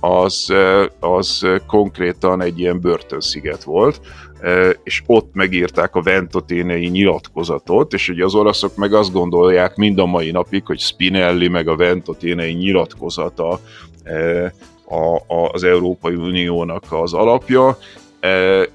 Az, 0.00 0.52
az 1.00 1.46
konkrétan 1.66 2.42
egy 2.42 2.58
ilyen 2.58 2.80
börtönsziget 2.80 3.62
volt, 3.62 4.00
és 4.82 5.02
ott 5.06 5.34
megírták 5.34 5.94
a 5.94 6.02
Ventoténei 6.02 6.86
nyilatkozatot, 6.86 7.92
és 7.92 8.08
ugye 8.08 8.24
az 8.24 8.34
olaszok 8.34 8.76
meg 8.76 8.94
azt 8.94 9.12
gondolják 9.12 9.76
mind 9.76 9.98
a 9.98 10.06
mai 10.06 10.30
napig, 10.30 10.66
hogy 10.66 10.78
Spinelli 10.78 11.48
meg 11.48 11.68
a 11.68 11.76
Ventoténei 11.76 12.52
nyilatkozata 12.52 13.60
az 15.52 15.64
Európai 15.64 16.14
Uniónak 16.14 16.84
az 16.90 17.14
alapja, 17.14 17.78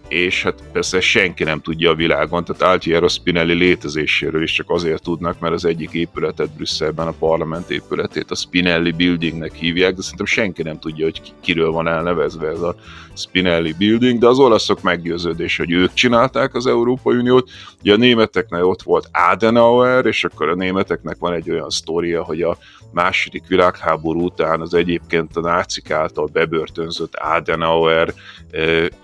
és 0.07 0.43
hát 0.43 0.63
persze 0.71 0.99
senki 0.99 1.43
nem 1.43 1.61
tudja 1.61 1.91
a 1.91 1.95
világon, 1.95 2.45
tehát 2.45 2.61
Altiero 2.61 3.07
Spinelli 3.07 3.53
létezéséről 3.53 4.43
is 4.43 4.51
csak 4.51 4.69
azért 4.69 5.03
tudnak, 5.03 5.39
mert 5.39 5.53
az 5.53 5.65
egyik 5.65 5.91
épületet 5.91 6.55
Brüsszelben, 6.55 7.07
a 7.07 7.11
parlament 7.11 7.69
épületét 7.69 8.31
a 8.31 8.35
Spinelli 8.35 8.91
Buildingnek 8.91 9.53
hívják, 9.53 9.93
de 9.93 10.01
szerintem 10.01 10.25
senki 10.25 10.63
nem 10.63 10.79
tudja, 10.79 11.05
hogy 11.05 11.21
kiről 11.41 11.71
van 11.71 11.87
elnevezve 11.87 12.47
ez 12.47 12.61
a 12.61 12.75
Spinelli 13.15 13.73
Building, 13.77 14.19
de 14.19 14.27
az 14.27 14.39
olaszok 14.39 14.81
meggyőződés, 14.81 15.57
hogy 15.57 15.71
ők 15.71 15.93
csinálták 15.93 16.55
az 16.55 16.67
Európai 16.67 17.17
Uniót. 17.17 17.49
Ugye 17.81 17.93
a 17.93 17.97
németeknek 17.97 18.65
ott 18.65 18.81
volt 18.81 19.09
Adenauer, 19.31 20.05
és 20.05 20.23
akkor 20.23 20.49
a 20.49 20.55
németeknek 20.55 21.15
van 21.19 21.33
egy 21.33 21.51
olyan 21.51 21.69
sztoria, 21.69 22.23
hogy 22.23 22.41
a 22.41 22.57
második 22.91 23.47
világháború 23.47 24.23
után 24.23 24.61
az 24.61 24.73
egyébként 24.73 25.35
a 25.37 25.41
nácik 25.41 25.91
által 25.91 26.25
bebörtönzött 26.33 27.15
Adenauer 27.15 28.13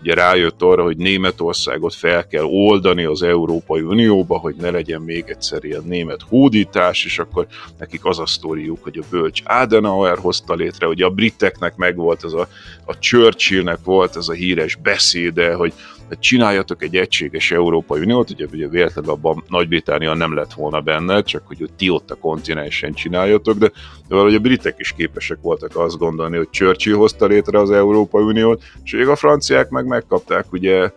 ugye 0.02 0.14
rájött 0.34 0.62
arra, 0.62 0.84
hogy 0.84 0.98
Németországot 0.98 1.94
fel 1.94 2.28
kell 2.28 2.44
oldani 2.44 3.04
az 3.04 3.22
Európai 3.22 3.82
Unióba, 3.82 4.38
hogy 4.38 4.56
ne 4.56 4.70
legyen 4.70 5.02
még 5.02 5.24
egyszer 5.28 5.64
ilyen 5.64 5.84
német 5.86 6.22
hódítás, 6.30 7.06
és 7.06 7.20
akkor 7.20 7.48
nekik 7.80 8.06
az 8.06 8.20
a 8.20 8.26
sztoriuk, 8.26 8.84
hogy 8.84 8.98
a 8.98 9.06
bölcs 9.10 9.42
Adenauer 9.46 10.18
hozta 10.18 10.54
létre, 10.54 10.86
hogy 10.86 11.02
a 11.02 11.10
briteknek 11.10 11.76
megvolt 11.76 12.24
ez 12.24 12.34
a, 12.34 12.48
a 12.86 12.98
Churchillnek 13.00 13.80
volt 13.84 14.16
ez 14.16 14.28
a 14.28 14.34
híres 14.34 14.76
beszéde, 14.76 15.54
hogy 15.54 15.74
csináljatok 16.20 16.84
egy 16.84 16.96
egységes 16.96 17.52
Európai 17.52 18.02
Uniót, 18.02 18.30
ugye, 18.30 18.46
ugye 18.52 18.68
véletlenül 18.68 19.12
abban 19.12 19.44
Nagy-Britannia 19.48 20.14
nem 20.14 20.36
lett 20.36 20.54
volna 20.54 20.82
benne, 20.82 21.22
csak 21.22 21.44
hogy 21.48 21.70
ti 21.78 21.90
ott 21.90 22.12
a 22.12 22.16
kontinensen 22.16 22.94
csináljatok, 22.94 23.58
de, 23.58 23.68
de 24.08 24.16
valahogy 24.16 24.36
a 24.36 24.40
britek 24.40 24.76
is 24.78 24.94
képesek 24.98 25.38
voltak 25.42 25.76
azt 25.76 25.98
gondolni, 25.98 26.38
hogy 26.38 26.50
Churchill 26.50 26.96
hozta 26.96 27.26
létre 27.26 27.60
az 27.60 27.72
Európai 27.72 28.24
Uniót, 28.24 28.64
és 28.84 28.94
a 28.94 29.16
franciák 29.16 29.70
meg 29.70 29.86
megkapták 29.86 30.52
ugye 30.52 30.92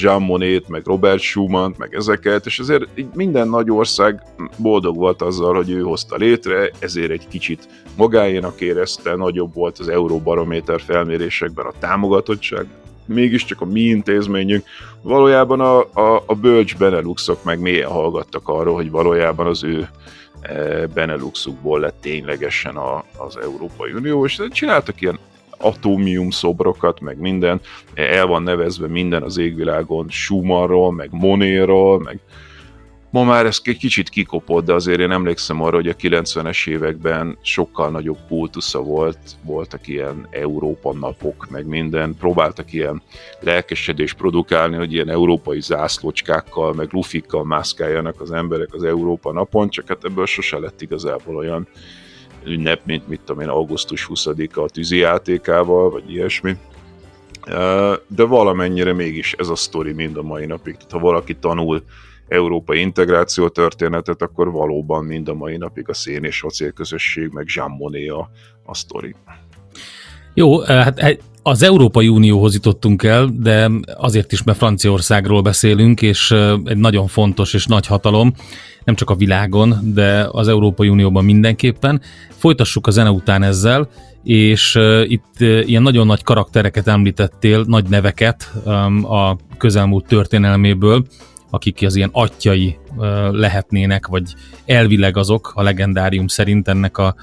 Jean 0.00 0.22
Monnet, 0.22 0.68
meg 0.68 0.86
Robert 0.86 1.20
Schumann, 1.20 1.74
meg 1.78 1.94
ezeket, 1.94 2.46
és 2.46 2.58
azért 2.58 2.84
minden 3.14 3.48
nagy 3.48 3.70
ország 3.70 4.22
boldog 4.56 4.96
volt 4.96 5.22
azzal, 5.22 5.54
hogy 5.54 5.70
ő 5.70 5.80
hozta 5.80 6.16
létre, 6.16 6.70
ezért 6.78 7.10
egy 7.10 7.28
kicsit 7.28 7.68
magáénak 7.96 8.60
érezte, 8.60 9.14
nagyobb 9.14 9.54
volt 9.54 9.78
az 9.78 9.88
Euróbarométer 9.88 10.80
felmérésekben 10.80 11.66
a 11.66 11.72
támogatottság, 11.78 12.66
mégiscsak 13.06 13.60
a 13.60 13.64
mi 13.64 13.80
intézményünk, 13.80 14.64
valójában 15.02 15.60
a, 15.60 15.80
a, 15.80 16.22
a 16.26 16.34
bölcs 16.34 16.76
Beneluxok 16.76 17.44
meg 17.44 17.60
mélyen 17.60 17.90
hallgattak 17.90 18.48
arról, 18.48 18.74
hogy 18.74 18.90
valójában 18.90 19.46
az 19.46 19.64
ő 19.64 19.88
e, 20.40 20.86
Beneluxukból 20.86 21.80
lett 21.80 22.00
ténylegesen 22.00 22.76
a, 22.76 23.04
az 23.16 23.36
Európai 23.36 23.92
Unió, 23.92 24.24
és 24.24 24.42
csináltak 24.50 25.00
ilyen 25.00 25.18
atómium 25.58 26.30
szobrokat, 26.30 27.00
meg 27.00 27.18
minden, 27.18 27.60
el 27.94 28.26
van 28.26 28.42
nevezve 28.42 28.86
minden 28.86 29.22
az 29.22 29.38
égvilágon 29.38 30.06
Schumannról, 30.08 30.92
meg 30.92 31.08
Monéról, 31.12 32.00
meg 32.00 32.18
Ma 33.14 33.24
már 33.24 33.46
ez 33.46 33.60
egy 33.64 33.76
kicsit 33.76 34.08
kikopott, 34.08 34.64
de 34.64 34.72
azért 34.72 35.00
én 35.00 35.10
emlékszem 35.10 35.62
arra, 35.62 35.76
hogy 35.76 35.88
a 35.88 35.94
90-es 35.94 36.68
években 36.68 37.38
sokkal 37.42 37.90
nagyobb 37.90 38.18
kultusza 38.28 38.82
volt, 38.82 39.18
voltak 39.42 39.88
ilyen 39.88 40.26
Európa 40.30 40.92
napok, 40.92 41.46
meg 41.50 41.66
minden, 41.66 42.16
próbáltak 42.18 42.72
ilyen 42.72 43.02
lelkesedés 43.40 44.12
produkálni, 44.12 44.76
hogy 44.76 44.92
ilyen 44.92 45.08
európai 45.08 45.60
zászlócskákkal, 45.60 46.72
meg 46.72 46.88
lufikkal 46.92 47.44
mászkáljanak 47.44 48.20
az 48.20 48.30
emberek 48.30 48.74
az 48.74 48.82
Európa 48.82 49.32
napon, 49.32 49.68
csak 49.68 49.88
hát 49.88 50.04
ebből 50.04 50.26
sose 50.26 50.58
lett 50.58 50.82
igazából 50.82 51.36
olyan 51.36 51.68
ünnep, 52.44 52.80
mint 52.84 53.08
mit 53.08 53.20
tudom 53.24 53.42
én, 53.42 53.48
augusztus 53.48 54.08
20-a 54.10 54.60
a 54.60 54.68
tűzi 54.68 54.96
játékával, 54.96 55.90
vagy 55.90 56.10
ilyesmi. 56.10 56.56
De 58.06 58.24
valamennyire 58.24 58.92
mégis 58.92 59.32
ez 59.32 59.48
a 59.48 59.56
sztori 59.56 59.92
mind 59.92 60.16
a 60.16 60.22
mai 60.22 60.46
napig. 60.46 60.74
Tehát 60.74 60.92
ha 60.92 60.98
valaki 60.98 61.34
tanul 61.34 61.82
európai 62.28 62.80
integráció 62.80 63.48
történetet, 63.48 64.22
akkor 64.22 64.50
valóban 64.50 65.04
mind 65.04 65.28
a 65.28 65.34
mai 65.34 65.56
napig 65.56 65.88
a 65.88 65.94
szén 65.94 66.24
és 66.24 66.42
acél 66.42 66.70
közösség, 66.70 67.28
meg 67.32 67.46
Jean 67.54 67.70
Monnet 67.70 68.10
a, 68.10 68.30
a 68.64 68.74
sztori. 68.74 69.14
Jó, 70.34 70.60
hát 70.60 71.18
az 71.42 71.62
Európai 71.62 72.08
Unióhoz 72.08 72.54
jutottunk 72.54 73.02
el, 73.02 73.30
de 73.38 73.70
azért 73.96 74.32
is, 74.32 74.42
mert 74.42 74.58
Franciaországról 74.58 75.42
beszélünk, 75.42 76.02
és 76.02 76.30
egy 76.64 76.76
nagyon 76.76 77.06
fontos 77.06 77.54
és 77.54 77.66
nagy 77.66 77.86
hatalom, 77.86 78.34
nem 78.84 78.94
csak 78.94 79.10
a 79.10 79.14
világon, 79.14 79.78
de 79.94 80.28
az 80.30 80.48
Európai 80.48 80.88
Unióban 80.88 81.24
mindenképpen. 81.24 82.00
Folytassuk 82.28 82.86
a 82.86 82.90
zene 82.90 83.10
után 83.10 83.42
ezzel, 83.42 83.88
és 84.22 84.74
uh, 84.74 85.10
itt 85.10 85.40
ilyen 85.40 85.82
nagyon 85.82 86.06
nagy 86.06 86.22
karaktereket 86.22 86.88
említettél, 86.88 87.64
nagy 87.66 87.88
neveket 87.88 88.52
um, 88.64 89.12
a 89.12 89.36
közelmúlt 89.58 90.06
történelméből, 90.06 91.04
akik 91.54 91.82
az 91.82 91.96
ilyen 91.96 92.10
atyai 92.12 92.76
lehetnének, 93.30 94.06
vagy 94.06 94.34
elvileg 94.64 95.16
azok 95.16 95.52
a 95.54 95.62
legendárium 95.62 96.26
szerint 96.26 96.68
ennek 96.68 96.98
a 96.98 97.14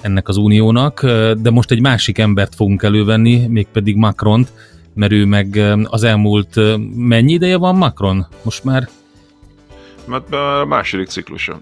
ennek 0.00 0.28
az 0.28 0.36
uniónak, 0.36 1.04
de 1.38 1.50
most 1.50 1.70
egy 1.70 1.80
másik 1.80 2.18
embert 2.18 2.54
fogunk 2.54 2.82
elővenni, 2.82 3.46
mégpedig 3.46 3.96
Macront, 3.96 4.52
mert 4.94 5.12
ő 5.12 5.24
meg 5.24 5.62
az 5.84 6.02
elmúlt, 6.02 6.60
mennyi 6.94 7.32
ideje 7.32 7.56
van 7.56 7.76
Macron? 7.76 8.26
Most 8.42 8.64
már? 8.64 8.88
Mert 10.04 10.32
a 10.32 10.64
második 10.68 11.06
ciklusa. 11.06 11.60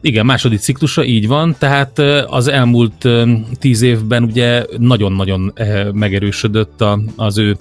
Igen, 0.00 0.26
második 0.26 0.58
ciklusa, 0.58 1.04
így 1.04 1.26
van, 1.26 1.56
tehát 1.58 1.98
az 2.26 2.48
elmúlt 2.48 3.08
tíz 3.58 3.82
évben 3.82 4.22
ugye 4.22 4.64
nagyon-nagyon 4.78 5.52
megerősödött 5.92 6.84
az 7.16 7.38
ő 7.38 7.56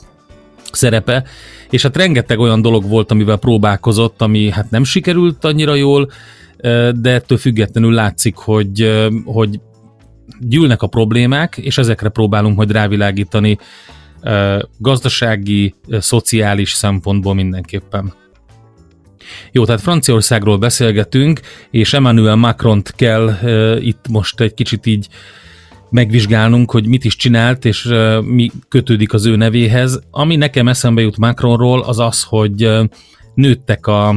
szerepe, 0.72 1.24
és 1.70 1.82
hát 1.82 1.98
rengeteg 1.98 2.40
olyan 2.40 2.62
dolog 2.62 2.90
volt, 2.90 3.12
amivel 3.12 3.38
próbálkozott, 3.38 4.22
ami 4.22 4.52
hát 4.52 4.70
nem 4.70 4.84
sikerült 4.84 5.46
annyira 5.46 5.76
jól, 5.76 6.12
de 6.92 7.12
ettől 7.12 7.38
függetlenül 7.38 7.94
látszik, 7.94 8.36
hogy, 8.36 9.08
hogy 9.26 9.60
gyűlnek 10.40 10.82
a 10.82 10.88
problémák, 10.88 11.58
és 11.58 11.78
ezekre 11.78 12.10
próbálunk 12.10 12.56
majd 12.56 12.72
rávilágítani 12.72 13.58
gazdasági, 14.78 15.74
szociális 15.90 16.72
szempontból 16.72 17.34
mindenképpen. 17.34 18.14
Jó, 19.52 19.66
tehát 19.66 19.82
Franciaországról 19.82 20.58
beszélgetünk, 20.58 21.40
és 21.72 21.94
Emmanuel 21.94 22.36
Macron-t 22.36 22.92
kell 22.96 23.34
itt 23.80 24.08
most 24.10 24.42
egy 24.42 24.54
kicsit 24.54 24.86
így 24.86 25.08
megvizsgálnunk, 25.96 26.72
hogy 26.72 26.88
mit 26.88 27.06
is 27.06 27.16
csinált, 27.16 27.66
és 27.66 27.86
uh, 27.86 28.22
mi 28.22 28.52
kötődik 28.68 29.14
az 29.14 29.26
ő 29.26 29.36
nevéhez. 29.36 30.00
Ami 30.12 30.36
nekem 30.36 30.68
eszembe 30.68 31.02
jut 31.02 31.18
Macronról, 31.18 31.82
az 31.82 32.00
az, 32.00 32.24
hogy 32.24 32.66
uh, 32.66 32.84
nőttek 33.34 33.88
a, 33.88 34.16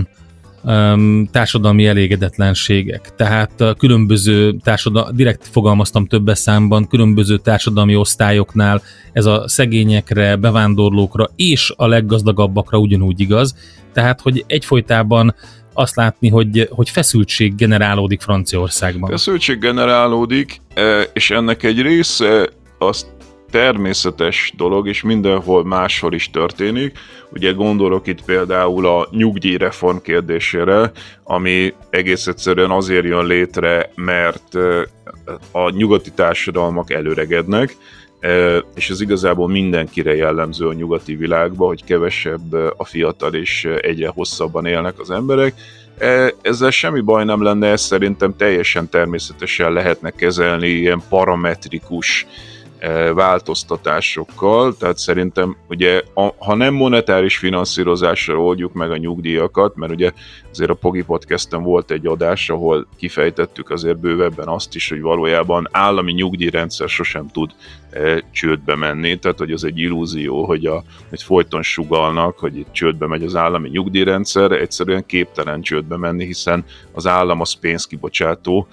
társadalmi 1.31 1.87
elégedetlenségek. 1.87 3.15
Tehát 3.17 3.65
különböző 3.79 4.57
társadalmi, 4.63 5.17
direkt 5.17 5.47
fogalmaztam 5.47 6.07
több 6.07 6.31
számban, 6.33 6.89
különböző 6.89 7.37
társadalmi 7.37 7.97
osztályoknál 7.97 8.83
ez 9.13 9.25
a 9.25 9.49
szegényekre, 9.49 10.37
bevándorlókra 10.37 11.31
és 11.37 11.73
a 11.77 11.87
leggazdagabbakra 11.87 12.79
ugyanúgy 12.79 13.21
igaz. 13.21 13.55
Tehát, 13.93 14.21
hogy 14.21 14.45
egyfolytában 14.47 15.35
azt 15.79 15.97
látni, 15.97 16.29
hogy, 16.29 16.69
hogy 16.71 16.91
feszültség 16.91 17.55
generálódik 17.55 18.21
Franciaországban. 18.21 19.11
Feszültség 19.11 19.59
generálódik, 19.59 20.61
e, 20.75 21.01
és 21.13 21.31
ennek 21.31 21.63
egy 21.63 21.83
része 21.83 22.49
azt 22.79 23.07
természetes 23.51 24.53
dolog, 24.57 24.89
és 24.89 25.03
mindenhol 25.03 25.65
máshol 25.65 26.15
is 26.15 26.31
történik. 26.31 26.99
Ugye 27.33 27.53
gondolok 27.53 28.07
itt 28.07 28.25
például 28.25 28.87
a 28.87 29.09
nyugdíjreform 29.11 29.97
kérdésére, 29.97 30.91
ami 31.25 31.75
egész 31.91 32.27
egyszerűen 32.27 32.71
azért 32.71 33.05
jön 33.05 33.27
létre, 33.27 33.91
mert 33.95 34.55
a 35.53 35.71
nyugati 35.71 36.11
társadalmak 36.11 36.93
előregednek, 36.93 37.77
és 38.75 38.91
ez 38.91 39.01
igazából 39.01 39.49
mindenkire 39.49 40.15
jellemző 40.15 40.67
a 40.67 40.73
nyugati 40.73 41.15
világban, 41.17 41.69
hogy 41.69 41.85
kevesebb 41.85 42.53
a 42.77 42.85
fiatal 42.85 43.35
és 43.35 43.65
egyre 43.81 44.09
hosszabban 44.09 44.67
élnek 44.67 45.01
az 45.01 45.11
emberek. 45.11 45.55
Ezzel 46.43 46.71
semmi 46.71 47.01
baj 47.01 47.25
nem 47.25 47.43
lenne, 47.43 47.69
ez 47.69 47.81
szerintem 47.81 48.37
teljesen 48.37 48.89
természetesen 48.89 49.73
lehetne 49.73 50.11
kezelni 50.11 50.69
ilyen 50.69 51.03
parametrikus 51.09 52.27
változtatásokkal, 53.15 54.77
tehát 54.77 54.99
szerintem 54.99 55.57
ugye 55.69 56.03
a, 56.15 56.35
ha 56.39 56.55
nem 56.55 56.75
monetáris 56.75 57.37
finanszírozással 57.37 58.39
oldjuk 58.39 58.73
meg 58.73 58.91
a 58.91 58.97
nyugdíjakat, 58.97 59.77
mert 59.77 59.93
ugye 59.93 60.13
azért 60.51 60.71
a 60.71 60.75
Pogi 60.75 61.03
Podcasten 61.03 61.63
volt 61.63 61.91
egy 61.91 62.07
adás, 62.07 62.51
ahol 62.51 62.87
kifejtettük 62.97 63.71
azért 63.71 63.99
bővebben 63.99 64.49
azt 64.49 64.75
is, 64.75 64.89
hogy 64.89 65.01
valójában 65.01 65.69
állami 65.71 66.13
nyugdíjrendszer 66.13 66.89
sosem 66.89 67.29
tud 67.29 67.51
e, 67.91 68.23
csődbe 68.31 68.75
menni, 68.75 69.19
tehát 69.19 69.39
hogy 69.39 69.53
az 69.53 69.65
egy 69.65 69.79
illúzió, 69.79 70.45
hogy, 70.45 70.67
a, 70.67 70.83
hogy 71.09 71.23
folyton 71.23 71.63
sugalnak, 71.63 72.39
hogy 72.39 72.57
itt 72.57 72.73
csődbe 72.73 73.07
megy 73.07 73.25
az 73.25 73.37
állami 73.37 73.69
nyugdíjrendszer, 73.69 74.53
egyszerűen 74.53 75.07
képtelen 75.07 75.63
csődbe 75.63 75.97
menni, 75.97 76.25
hiszen 76.25 76.65
az 76.93 77.07
állam 77.07 77.41
az 77.41 77.53
pénzkibocsátó, 77.53 78.69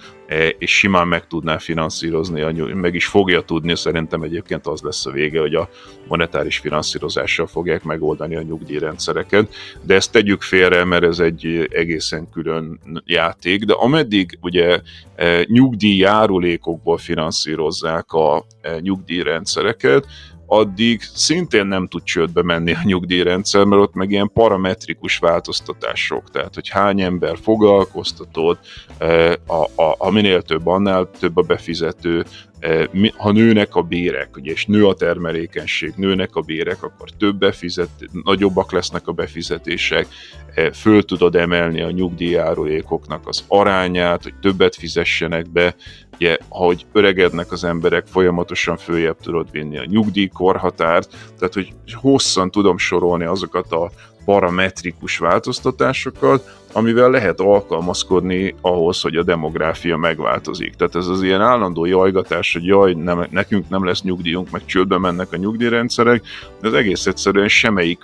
és 0.57 0.77
simán 0.77 1.07
meg 1.07 1.27
tudná 1.27 1.57
finanszírozni, 1.57 2.73
meg 2.73 2.95
is 2.95 3.05
fogja 3.05 3.41
tudni, 3.41 3.75
szerintem 3.75 4.21
egyébként 4.21 4.67
az 4.67 4.81
lesz 4.81 5.05
a 5.05 5.11
vége, 5.11 5.39
hogy 5.39 5.55
a 5.55 5.69
monetáris 6.07 6.57
finanszírozással 6.57 7.47
fogják 7.47 7.83
megoldani 7.83 8.35
a 8.35 8.41
nyugdíjrendszereket, 8.41 9.53
de 9.81 9.95
ezt 9.95 10.11
tegyük 10.11 10.41
félre, 10.41 10.83
mert 10.83 11.03
ez 11.03 11.19
egy 11.19 11.67
egészen 11.71 12.29
külön 12.29 12.79
játék, 13.05 13.63
de 13.63 13.73
ameddig 13.73 14.37
ugye 14.41 14.79
e, 15.15 15.45
nyugdíjjárulékokból 15.47 16.97
finanszírozzák 16.97 18.11
a 18.11 18.45
e, 18.61 18.79
nyugdíjrendszereket, 18.79 20.05
addig 20.45 21.01
szintén 21.13 21.65
nem 21.65 21.87
tud 21.87 22.03
csődbe 22.03 22.43
menni 22.43 22.73
a 22.73 22.79
nyugdíjrendszer, 22.83 23.63
mert 23.63 23.81
ott 23.81 23.93
meg 23.93 24.11
ilyen 24.11 24.31
parametrikus 24.33 25.17
változtatások, 25.17 26.31
tehát 26.31 26.53
hogy 26.53 26.69
hány 26.69 27.01
ember 27.01 27.37
foglalkoztatott, 27.41 28.59
e, 28.97 29.37
a, 29.47 29.81
a, 29.81 29.95
a 29.97 30.11
minél 30.11 30.41
több, 30.41 30.67
annál 30.67 31.09
több 31.19 31.37
a 31.37 31.41
befizető, 31.41 32.25
e, 32.59 32.89
ha 33.17 33.31
nőnek 33.31 33.75
a 33.75 33.81
bérek, 33.81 34.37
ugye, 34.37 34.51
és 34.51 34.65
nő 34.65 34.87
a 34.87 34.93
termelékenység, 34.93 35.93
nőnek 35.95 36.35
a 36.35 36.41
bérek, 36.41 36.83
akkor 36.83 37.09
több 37.09 37.35
befizet, 37.35 37.89
nagyobbak 38.23 38.71
lesznek 38.71 39.07
a 39.07 39.11
befizetések, 39.11 40.07
e, 40.53 40.71
föl 40.71 41.03
tudod 41.03 41.35
emelni 41.35 41.81
a 41.81 41.91
nyugdíjárulékoknak 41.91 43.27
az 43.27 43.43
arányát, 43.47 44.23
hogy 44.23 44.33
többet 44.41 44.75
fizessenek 44.75 45.49
be, 45.49 45.75
ugye, 46.15 46.37
ahogy 46.49 46.85
öregednek 46.91 47.51
az 47.51 47.63
emberek, 47.63 48.05
folyamatosan 48.07 48.77
följebb 48.77 49.17
tudod 49.21 49.51
vinni 49.51 49.77
a 49.77 49.85
nyugdíjkorhatárt, 49.85 51.09
tehát 51.37 51.53
hogy 51.53 51.73
hosszan 51.93 52.51
tudom 52.51 52.77
sorolni 52.77 53.25
azokat 53.25 53.71
a 53.71 53.91
parametrikus 54.25 55.17
változtatásokat, 55.17 56.57
amivel 56.73 57.09
lehet 57.09 57.39
alkalmazkodni 57.39 58.55
ahhoz, 58.61 59.01
hogy 59.01 59.15
a 59.15 59.23
demográfia 59.23 59.97
megváltozik. 59.97 60.73
Tehát 60.73 60.95
ez 60.95 61.07
az 61.07 61.23
ilyen 61.23 61.41
állandó 61.41 61.85
jajgatás, 61.85 62.53
hogy 62.53 62.65
jaj, 62.65 62.93
nem, 62.93 63.27
nekünk 63.29 63.69
nem 63.69 63.85
lesz 63.85 64.01
nyugdíjunk, 64.01 64.49
meg 64.49 64.65
csődbe 64.65 64.97
mennek 64.97 65.31
a 65.31 65.37
nyugdíjrendszerek, 65.37 66.23
de 66.61 66.67
ez 66.67 66.73
egész 66.73 67.05
egyszerűen 67.05 67.47
semmelyik 67.47 68.03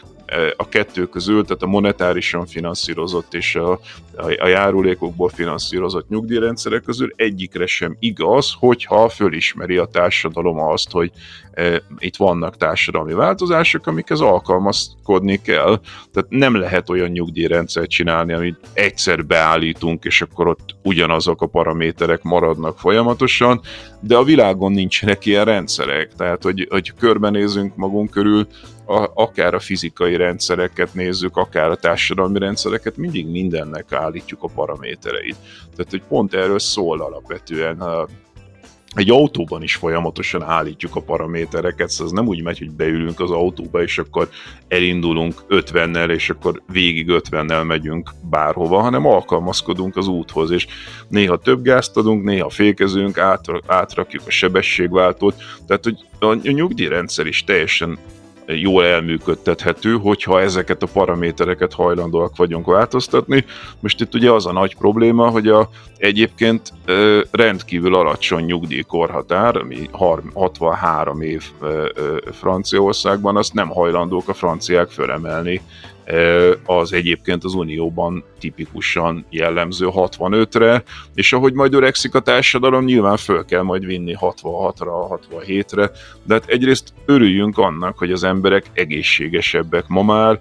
a 0.58 0.70
kettő 0.70 1.06
közül, 1.06 1.46
tehát 1.46 1.64
a 1.64 1.68
monetárisan 1.68 2.46
finanszírozott 2.46 3.34
és 3.34 3.56
a, 3.56 3.72
a, 3.72 4.36
a 4.40 4.48
járulékokból 4.48 5.30
finanszírozott 5.30 6.10
nyugdíjrendszerek 6.10 6.82
közül 6.82 7.14
egyikre 7.16 7.66
sem 7.66 7.96
igaz, 8.00 8.54
hogyha 8.60 9.10
fölismeri 9.10 9.78
a 9.78 9.86
társadalom 9.86 10.60
azt, 10.60 10.92
hogy 10.92 11.12
e, 11.54 11.82
itt 11.98 12.16
vannak 12.16 12.58
társadalmi 12.58 13.14
változások, 13.14 13.88
amikhez 13.88 14.20
alkalmazkodni 14.20 15.42
kell. 15.42 15.80
Tehát 16.14 16.30
nem 16.30 16.56
lehet 16.56 16.90
olyan 16.90 17.10
nyugdíjrendszert 17.10 17.90
csinálni, 17.90 18.34
amit 18.34 18.60
egyszer 18.74 19.26
beállítunk, 19.26 20.04
és 20.04 20.22
akkor 20.22 20.48
ott 20.48 20.76
ugyanazok 20.84 21.42
a 21.42 21.48
paraméterek 21.48 22.24
maradnak 22.24 22.80
folyamatosan, 22.80 23.62
de 24.00 24.16
a 24.16 24.24
világon 24.24 24.72
nincsenek 24.72 25.26
ilyen 25.26 25.46
rendszerek. 25.46 26.14
Tehát, 26.18 26.44
hogy, 26.44 26.68
hogy 26.70 26.94
körbenézünk 27.00 27.76
magunk 27.76 28.10
körül, 28.10 28.48
a, 28.92 29.12
akár 29.14 29.54
a 29.54 29.60
fizikai 29.60 30.16
rendszereket 30.16 30.94
nézzük, 30.94 31.38
akár 31.38 31.70
a 31.70 31.76
társadalmi 31.76 32.40
rendszereket, 32.40 32.98
mindig 32.98 33.28
mindennek 33.28 33.92
állítjuk 33.92 34.44
a 34.44 34.50
paramétereit. 34.56 35.36
Tehát, 35.76 35.92
hogy 35.92 36.04
pont 36.08 36.34
erről 36.34 36.60
szól 36.60 37.02
alapvetően 37.02 38.08
egy 38.94 39.10
autóban 39.10 39.64
is 39.64 39.76
folyamatosan 39.76 40.44
állítjuk 40.44 40.96
a 40.96 41.02
paramétereket, 41.02 41.90
szóval 41.90 42.06
ez 42.08 42.12
nem 42.12 42.28
úgy 42.28 42.44
megy, 42.44 42.58
hogy 42.58 42.72
beülünk 42.72 43.20
az 43.20 43.32
autóba, 43.32 43.82
és 43.82 43.98
akkor 43.98 44.30
elindulunk 44.68 45.44
50-nel, 45.50 46.10
és 46.10 46.30
akkor 46.30 46.62
végig 46.72 47.08
50-nel 47.10 47.66
megyünk 47.66 48.10
bárhova, 48.30 48.82
hanem 48.82 49.06
alkalmazkodunk 49.06 49.96
az 49.96 50.08
úthoz, 50.08 50.52
és 50.52 50.68
néha 51.08 51.38
több 51.38 51.64
gázt 51.64 51.98
adunk, 51.98 52.24
néha 52.24 52.50
fékezünk, 52.50 53.18
átrakjuk 53.68 54.24
a 54.28 54.32
sebességváltót, 54.32 55.36
tehát 55.68 55.84
hogy 55.84 55.98
a 56.20 56.52
nyugdíjrendszer 56.52 57.26
is 57.26 57.44
teljesen 57.44 57.98
jól 58.56 58.86
elműködtethető, 58.86 59.98
hogyha 59.98 60.42
ezeket 60.42 60.84
a 60.84 60.88
paramétereket 60.94 61.74
hajlandóak 61.74 62.36
vagyunk 62.36 62.66
változtatni. 62.66 63.46
Most 63.80 64.02
itt 64.02 64.14
ugye 64.14 64.32
az 64.32 64.46
a 64.46 64.52
nagy 64.52 64.76
probléma, 64.76 65.30
hogy 65.30 65.48
a 65.48 65.70
egyébként 65.98 66.74
rendkívül 67.32 67.96
alacsony 67.96 68.44
nyugdíjkorhatár, 68.44 69.58
ami 69.58 69.78
63 69.92 71.22
év 71.22 71.44
Franciaországban, 72.32 73.38
azt 73.38 73.54
nem 73.54 73.70
hajlandók 73.70 74.30
a 74.30 74.34
franciák 74.34 74.90
fölemelni 74.90 75.62
az 76.66 76.94
egyébként 76.94 77.44
az 77.44 77.54
Unióban 77.54 78.24
tipikusan 78.40 79.26
jellemző 79.30 79.88
65-re, 79.92 80.84
és 81.14 81.34
ahogy 81.34 81.54
majd 81.54 81.74
öregszik 81.74 82.16
a 82.16 82.20
társadalom, 82.20 82.86
nyilván 82.86 83.18
föl 83.18 83.46
kell 83.46 83.62
majd 83.62 83.86
vinni 83.86 84.16
66-ra, 84.20 85.20
67-re, 85.30 85.92
de 86.24 86.34
hát 86.34 86.46
egyrészt 86.46 86.94
örüljünk 87.06 87.58
annak, 87.58 87.98
hogy 87.98 88.12
az 88.12 88.24
emberek 88.24 88.66
egészségesebbek 88.74 89.88
ma 89.88 90.04
már, 90.04 90.40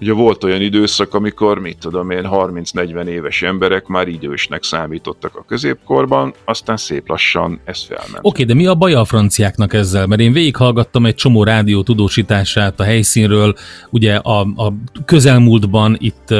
Ugye 0.00 0.12
volt 0.12 0.44
olyan 0.44 0.60
időszak, 0.60 1.14
amikor, 1.14 1.58
mit 1.58 1.78
tudom 1.78 2.10
én, 2.10 2.28
30-40 2.30 3.06
éves 3.06 3.42
emberek 3.42 3.86
már 3.86 4.08
idősnek 4.08 4.62
számítottak 4.62 5.36
a 5.36 5.44
középkorban, 5.48 6.34
aztán 6.44 6.76
szép 6.76 7.08
lassan 7.08 7.60
ez 7.64 7.82
felment. 7.82 8.18
Oké, 8.18 8.26
okay, 8.28 8.44
de 8.44 8.54
mi 8.54 8.66
a 8.66 8.74
baj 8.74 8.94
a 8.94 9.04
franciáknak 9.04 9.72
ezzel? 9.72 10.06
Mert 10.06 10.20
én 10.20 10.32
végighallgattam 10.32 11.06
egy 11.06 11.14
csomó 11.14 11.44
rádió 11.44 11.82
tudósítását 11.82 12.80
a 12.80 12.84
helyszínről, 12.84 13.54
ugye 13.90 14.14
a, 14.16 14.40
a 14.40 14.72
közelmúltban, 15.04 15.96
itt 15.98 16.34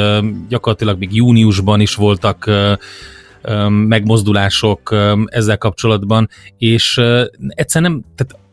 gyakorlatilag 0.49 0.99
még 0.99 1.15
júniusban 1.15 1.81
is 1.81 1.95
voltak 1.95 2.51
megmozdulások 3.69 4.95
ezzel 5.27 5.59
kapcsolatban, 5.59 6.29
és 6.59 7.01
egyszerűen 7.49 7.91
nem, 7.91 8.05
tehát 8.15 8.44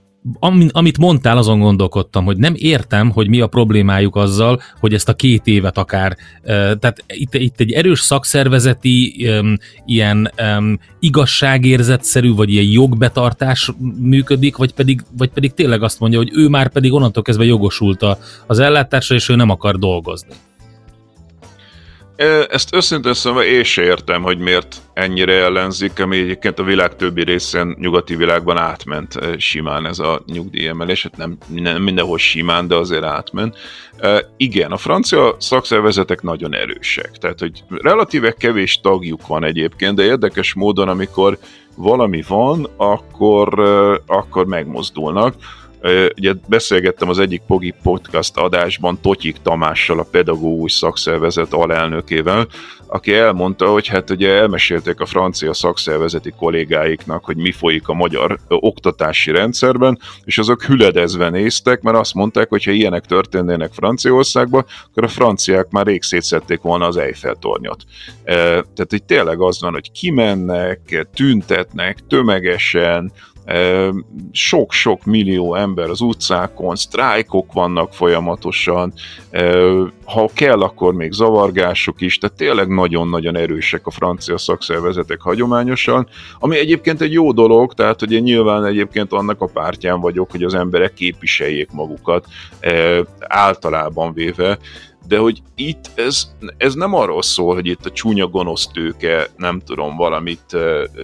amit 0.72 0.98
mondtál, 0.98 1.38
azon 1.38 1.60
gondolkodtam, 1.60 2.26
hogy 2.26 2.38
nem 2.38 2.54
értem, 2.58 3.10
hogy 3.10 3.28
mi 3.28 3.42
a 3.42 3.48
problémájuk 3.48 4.16
azzal, 4.16 4.62
hogy 4.80 4.94
ezt 4.94 5.10
a 5.10 5.14
két 5.14 5.48
évet 5.48 5.78
akár, 5.78 6.18
tehát 6.44 7.04
itt, 7.08 7.34
itt 7.34 7.60
egy 7.60 7.72
erős 7.72 8.00
szakszervezeti, 8.00 9.28
ilyen 9.86 10.32
igazságérzetszerű, 11.00 12.34
vagy 12.34 12.52
ilyen 12.52 12.72
jogbetartás 12.72 13.72
működik, 14.00 14.58
vagy 14.58 14.74
pedig, 14.74 15.04
vagy 15.18 15.30
pedig 15.30 15.54
tényleg 15.54 15.84
azt 15.84 16.00
mondja, 16.00 16.20
hogy 16.20 16.32
ő 16.34 16.48
már 16.48 16.70
pedig 16.70 16.94
onnantól 16.94 17.24
kezdve 17.24 17.46
jogosult 17.46 18.06
az 18.48 18.60
ellátásra, 18.60 19.16
és 19.16 19.30
ő 19.30 19.36
nem 19.36 19.50
akar 19.50 19.80
dolgozni. 19.80 20.34
Ezt 22.50 22.76
őszintén 22.76 23.14
szóval 23.14 23.44
én 23.44 23.64
se 23.64 23.82
értem, 23.82 24.22
hogy 24.22 24.38
miért 24.38 24.76
ennyire 24.94 25.34
ellenzik, 25.34 26.00
ami 26.00 26.18
egyébként 26.18 26.60
a 26.60 26.64
világ 26.64 26.96
többi 26.96 27.24
részén, 27.24 27.76
nyugati 27.80 28.16
világban 28.16 28.58
átment 28.58 29.20
simán 29.38 29.86
ez 29.86 30.00
a 30.00 30.22
nyugdíjemelés, 30.26 31.04
hát 31.04 31.18
nem, 31.18 31.38
nem 31.48 31.82
mindenhol 31.82 32.18
simán, 32.18 32.68
de 32.68 32.76
azért 32.76 33.04
átment. 33.04 33.58
Igen, 34.38 34.72
a 34.72 34.78
francia 34.78 35.36
szakszervezetek 35.40 36.22
nagyon 36.22 36.56
erősek, 36.56 37.12
tehát 37.12 37.40
hogy 37.40 37.64
relatíve 37.70 38.32
kevés 38.32 38.80
tagjuk 38.82 39.28
van 39.28 39.44
egyébként, 39.44 39.96
de 39.96 40.04
érdekes 40.04 40.54
módon, 40.54 40.88
amikor 40.88 41.38
valami 41.76 42.24
van, 42.28 42.70
akkor, 42.78 43.60
akkor 44.06 44.46
megmozdulnak 44.46 45.36
Ugye 46.18 46.34
beszélgettem 46.48 47.10
az 47.10 47.20
egyik 47.20 47.42
Pogi 47.48 47.74
podcast 47.84 48.38
adásban 48.38 49.00
Totyik 49.02 49.38
Tamással, 49.42 50.00
a 50.00 50.08
pedagógus 50.12 50.72
szakszervezet 50.72 51.54
alelnökével, 51.54 52.48
aki 52.88 53.14
elmondta, 53.14 53.68
hogy 53.72 53.88
hát 53.88 54.10
ugye 54.10 54.30
elmesélték 54.30 55.00
a 55.00 55.06
francia 55.06 55.54
szakszervezeti 55.54 56.34
kollégáiknak, 56.38 57.26
hogy 57.26 57.38
mi 57.38 57.52
folyik 57.52 57.88
a 57.88 57.94
magyar 57.94 58.40
oktatási 58.48 59.32
rendszerben, 59.32 60.00
és 60.24 60.38
azok 60.38 60.64
hüledezve 60.64 61.30
néztek, 61.30 61.82
mert 61.82 61.98
azt 61.98 62.14
mondták, 62.14 62.50
hogy 62.50 62.64
ha 62.64 62.72
ilyenek 62.72 63.06
történnének 63.06 63.74
Franciaországban, 63.74 64.66
akkor 64.90 65.04
a 65.04 65.08
franciák 65.08 65.70
már 65.70 65.86
rég 65.86 66.04
szétszették 66.04 66.62
volna 66.62 66.88
az 66.88 66.98
Eiffel 66.98 67.36
tornyot. 67.36 67.84
Tehát, 68.24 68.88
hogy 68.90 69.04
tényleg 69.04 69.42
az 69.42 69.62
van, 69.62 69.74
hogy 69.74 69.92
kimennek, 69.92 71.08
tüntetnek 71.14 71.98
tömegesen, 72.08 73.12
sok-sok 74.32 75.06
millió 75.06 75.56
ember 75.56 75.90
az 75.90 76.02
utcákon, 76.02 76.76
sztrájkok 76.76 77.54
vannak 77.54 77.94
folyamatosan, 77.94 78.94
ha 80.06 80.30
kell, 80.34 80.62
akkor 80.62 80.94
még 80.94 81.12
zavargások 81.12 82.02
is, 82.02 82.18
tehát 82.18 82.36
tényleg 82.36 82.68
nagyon-nagyon 82.68 83.36
erősek 83.36 83.88
a 83.88 83.92
francia 83.92 84.38
szakszervezetek 84.38 85.22
hagyományosan, 85.22 86.08
ami 86.40 86.58
egyébként 86.58 87.02
egy 87.02 87.14
jó 87.14 87.32
dolog, 87.32 87.74
tehát 87.74 88.00
hogy 88.00 88.12
én 88.12 88.24
nyilván 88.24 88.66
egyébként 88.66 89.12
annak 89.14 89.42
a 89.42 89.50
pártján 89.54 90.00
vagyok, 90.00 90.32
hogy 90.32 90.44
az 90.44 90.54
emberek 90.54 90.94
képviseljék 90.94 91.72
magukat 91.72 92.26
általában 93.20 94.14
véve, 94.14 94.58
de 95.12 95.18
hogy 95.18 95.42
itt 95.56 95.92
ez, 95.96 96.32
ez 96.58 96.74
nem 96.74 96.94
arról 96.94 97.22
szól, 97.22 97.54
hogy 97.54 97.66
itt 97.66 97.86
a 97.86 97.92
csúnya 97.92 98.28
gonosz 98.28 98.68
tőke 98.68 99.28
nem 99.38 99.62
tudom 99.66 99.96
valamit 99.96 100.58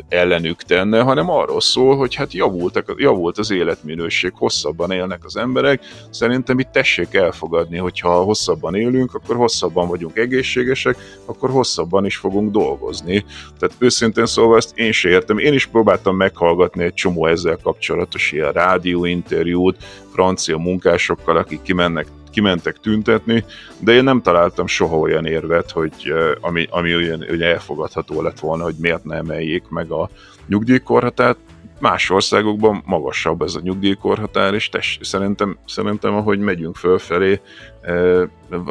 ellenük 0.09 0.61
tenne, 0.63 1.01
hanem 1.01 1.29
arról 1.29 1.61
szól, 1.61 1.97
hogy 1.97 2.15
hát 2.15 2.33
javultak, 2.33 2.93
javult 2.97 3.37
az 3.37 3.51
életminőség, 3.51 4.31
hosszabban 4.35 4.91
élnek 4.91 5.25
az 5.25 5.37
emberek, 5.37 5.81
szerintem 6.09 6.59
itt 6.59 6.71
tessék 6.71 7.13
elfogadni, 7.13 7.77
hogyha 7.77 8.23
hosszabban 8.23 8.75
élünk, 8.75 9.13
akkor 9.13 9.35
hosszabban 9.35 9.87
vagyunk 9.87 10.17
egészségesek, 10.17 10.97
akkor 11.25 11.49
hosszabban 11.49 12.05
is 12.05 12.15
fogunk 12.15 12.51
dolgozni. 12.51 13.25
Tehát 13.59 13.75
őszintén 13.77 14.25
szóval 14.25 14.57
ezt 14.57 14.77
én 14.77 14.91
se 14.91 15.09
értem. 15.09 15.37
Én 15.37 15.53
is 15.53 15.65
próbáltam 15.65 16.15
meghallgatni 16.15 16.83
egy 16.83 16.93
csomó 16.93 17.25
ezzel 17.25 17.57
kapcsolatos 17.63 18.31
ilyen 18.31 18.51
rádióinterjút, 18.51 19.77
francia 20.17 20.57
munkásokkal, 20.57 21.37
akik 21.37 21.61
kimennek 21.61 22.07
kimentek 22.31 22.79
tüntetni, 22.79 23.43
de 23.79 23.91
én 23.91 24.03
nem 24.03 24.21
találtam 24.21 24.67
soha 24.67 24.97
olyan 24.97 25.25
érvet, 25.25 25.71
hogy 25.71 25.93
ami, 26.41 26.67
ami 26.69 26.95
olyan, 26.95 27.21
olyan 27.29 27.41
elfogadható 27.41 28.21
lett 28.21 28.39
volna, 28.39 28.63
hogy 28.63 28.75
miért 28.79 29.03
ne 29.03 29.15
emeljék 29.15 29.69
meg 29.69 29.91
a 29.91 30.09
nyugdíjkorhatárt. 30.47 31.37
Más 31.79 32.09
országokban 32.09 32.83
magasabb 32.85 33.41
ez 33.41 33.55
a 33.55 33.59
nyugdíjkorhatár, 33.63 34.53
és 34.53 34.69
tess, 34.69 34.97
szerintem, 35.01 35.57
szerintem, 35.65 36.13
ahogy 36.13 36.39
megyünk 36.39 36.75
fölfelé, 36.75 37.39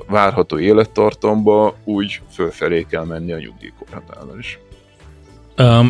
várható 0.07 0.59
élettartamba, 0.59 1.75
úgy 1.85 2.21
fölfelé 2.33 2.83
kell 2.83 3.05
menni 3.05 3.33
a 3.33 3.39
nyugdíjkorhatárral 3.39 4.39
is. 4.39 4.59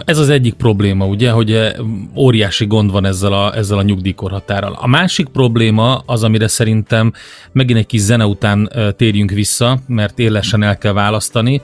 Ez 0.05 0.18
az 0.18 0.29
egyik 0.29 0.55
probléma, 0.55 1.07
ugye, 1.07 1.31
hogy 1.31 1.74
óriási 2.16 2.66
gond 2.66 2.90
van 2.90 3.05
ezzel 3.05 3.33
a, 3.33 3.57
ezzel 3.57 3.79
a 3.79 3.83
nyugdíjkorhatárral. 3.83 4.79
A 4.81 4.87
másik 4.87 5.29
probléma 5.29 6.02
az, 6.07 6.24
amire 6.24 6.48
szerintem 6.48 7.12
megint 7.52 7.79
egy 7.79 7.87
kis 7.87 8.00
zene 8.00 8.26
után 8.26 8.70
térjünk 8.96 9.31
vissza, 9.31 9.79
mert 9.87 10.18
élesen 10.18 10.62
el 10.62 10.79
kell 10.79 10.92
választani. 10.92 11.62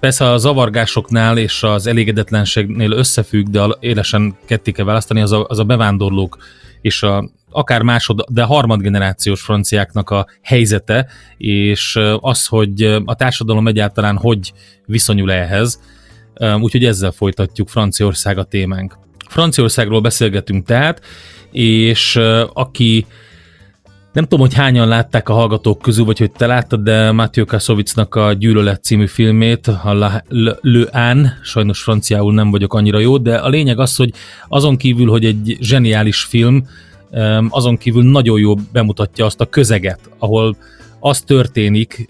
Persze 0.00 0.30
a 0.30 0.38
zavargásoknál 0.38 1.38
és 1.38 1.62
az 1.62 1.86
elégedetlenségnél 1.86 2.90
összefügg, 2.90 3.46
de 3.48 3.66
élesen 3.80 4.36
ketté 4.44 4.72
kell 4.72 4.84
választani, 4.84 5.20
az 5.20 5.32
a, 5.32 5.44
az 5.48 5.58
a 5.58 5.64
bevándorlók 5.64 6.38
és 6.80 7.02
a, 7.02 7.30
akár 7.50 7.82
másod, 7.82 8.24
de 8.28 8.42
harmadgenerációs 8.42 9.40
franciáknak 9.40 10.10
a 10.10 10.26
helyzete, 10.42 11.06
és 11.36 11.98
az, 12.20 12.46
hogy 12.46 12.82
a 13.04 13.14
társadalom 13.14 13.66
egyáltalán 13.66 14.16
hogy 14.16 14.52
viszonyul 14.86 15.32
ehhez, 15.32 15.80
úgyhogy 16.60 16.84
ezzel 16.84 17.10
folytatjuk 17.10 17.68
Franciaország 17.68 18.38
a 18.38 18.44
témánk. 18.44 18.98
Franciaországról 19.28 20.00
beszélgetünk 20.00 20.66
tehát, 20.66 21.00
és 21.50 22.20
aki 22.52 23.06
nem 24.12 24.24
tudom, 24.24 24.40
hogy 24.40 24.54
hányan 24.54 24.88
látták 24.88 25.28
a 25.28 25.32
hallgatók 25.32 25.82
közül, 25.82 26.04
vagy 26.04 26.18
hogy 26.18 26.30
te 26.30 26.46
láttad, 26.46 26.80
de 26.80 27.12
Mathieu 27.12 27.46
Kassovicnak 27.46 28.14
a 28.14 28.32
Gyűlölet 28.32 28.84
című 28.84 29.06
filmét, 29.06 29.66
a 29.66 29.92
La, 29.92 30.22
Le, 30.28 30.56
Le 30.60 31.38
sajnos 31.42 31.82
franciául 31.82 32.34
nem 32.34 32.50
vagyok 32.50 32.74
annyira 32.74 32.98
jó, 32.98 33.18
de 33.18 33.36
a 33.36 33.48
lényeg 33.48 33.78
az, 33.78 33.96
hogy 33.96 34.12
azon 34.48 34.76
kívül, 34.76 35.08
hogy 35.08 35.24
egy 35.24 35.56
zseniális 35.60 36.22
film, 36.22 36.66
azon 37.48 37.76
kívül 37.76 38.02
nagyon 38.02 38.38
jó 38.38 38.54
bemutatja 38.72 39.24
azt 39.24 39.40
a 39.40 39.46
közeget, 39.46 40.00
ahol 40.18 40.56
az 41.00 41.20
történik, 41.20 42.08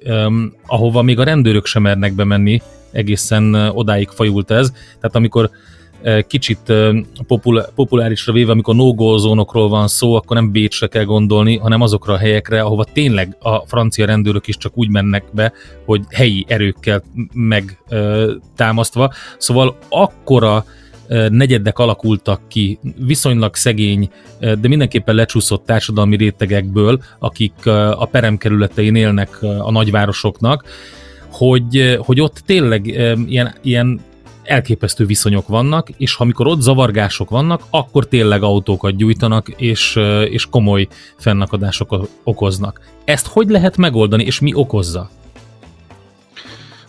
ahova 0.66 1.02
még 1.02 1.18
a 1.18 1.24
rendőrök 1.24 1.66
sem 1.66 1.82
mernek 1.82 2.12
bemenni, 2.12 2.62
egészen 2.96 3.54
odáig 3.54 4.08
fajult 4.08 4.50
ez. 4.50 4.70
Tehát 4.70 5.16
amikor 5.16 5.50
kicsit 6.26 6.72
popul- 7.26 7.72
populárisra 7.74 8.32
véve, 8.32 8.52
amikor 8.52 8.74
no 8.74 8.94
van 9.50 9.88
szó, 9.88 10.14
akkor 10.14 10.36
nem 10.36 10.50
Bécsre 10.50 10.86
kell 10.86 11.04
gondolni, 11.04 11.56
hanem 11.56 11.80
azokra 11.80 12.12
a 12.12 12.18
helyekre, 12.18 12.60
ahova 12.60 12.84
tényleg 12.84 13.36
a 13.40 13.66
francia 13.66 14.06
rendőrök 14.06 14.46
is 14.46 14.56
csak 14.56 14.78
úgy 14.78 14.90
mennek 14.90 15.24
be, 15.32 15.52
hogy 15.84 16.02
helyi 16.10 16.44
erőkkel 16.48 17.02
megtámasztva. 17.32 19.12
Szóval 19.38 19.76
akkora 19.88 20.64
negyedek 21.28 21.78
alakultak 21.78 22.40
ki, 22.48 22.78
viszonylag 23.06 23.54
szegény, 23.54 24.10
de 24.38 24.68
mindenképpen 24.68 25.14
lecsúszott 25.14 25.66
társadalmi 25.66 26.16
rétegekből, 26.16 27.00
akik 27.18 27.66
a 27.96 28.08
peremkerületein 28.10 28.94
élnek 28.94 29.42
a 29.42 29.70
nagyvárosoknak, 29.70 30.64
hogy, 31.36 31.98
hogy 32.00 32.20
ott 32.20 32.42
tényleg 32.46 32.86
ilyen, 33.26 33.54
ilyen 33.62 34.00
elképesztő 34.42 35.06
viszonyok 35.06 35.48
vannak, 35.48 35.88
és 35.96 36.14
ha 36.14 36.24
amikor 36.24 36.46
ott 36.46 36.60
zavargások 36.60 37.30
vannak, 37.30 37.62
akkor 37.70 38.06
tényleg 38.06 38.42
autókat 38.42 38.96
gyújtanak, 38.96 39.48
és, 39.48 39.96
és 40.30 40.46
komoly 40.46 40.88
fennakadásokat 41.16 42.08
okoznak. 42.24 42.80
Ezt 43.04 43.26
hogy 43.26 43.48
lehet 43.48 43.76
megoldani, 43.76 44.24
és 44.24 44.40
mi 44.40 44.54
okozza? 44.54 45.10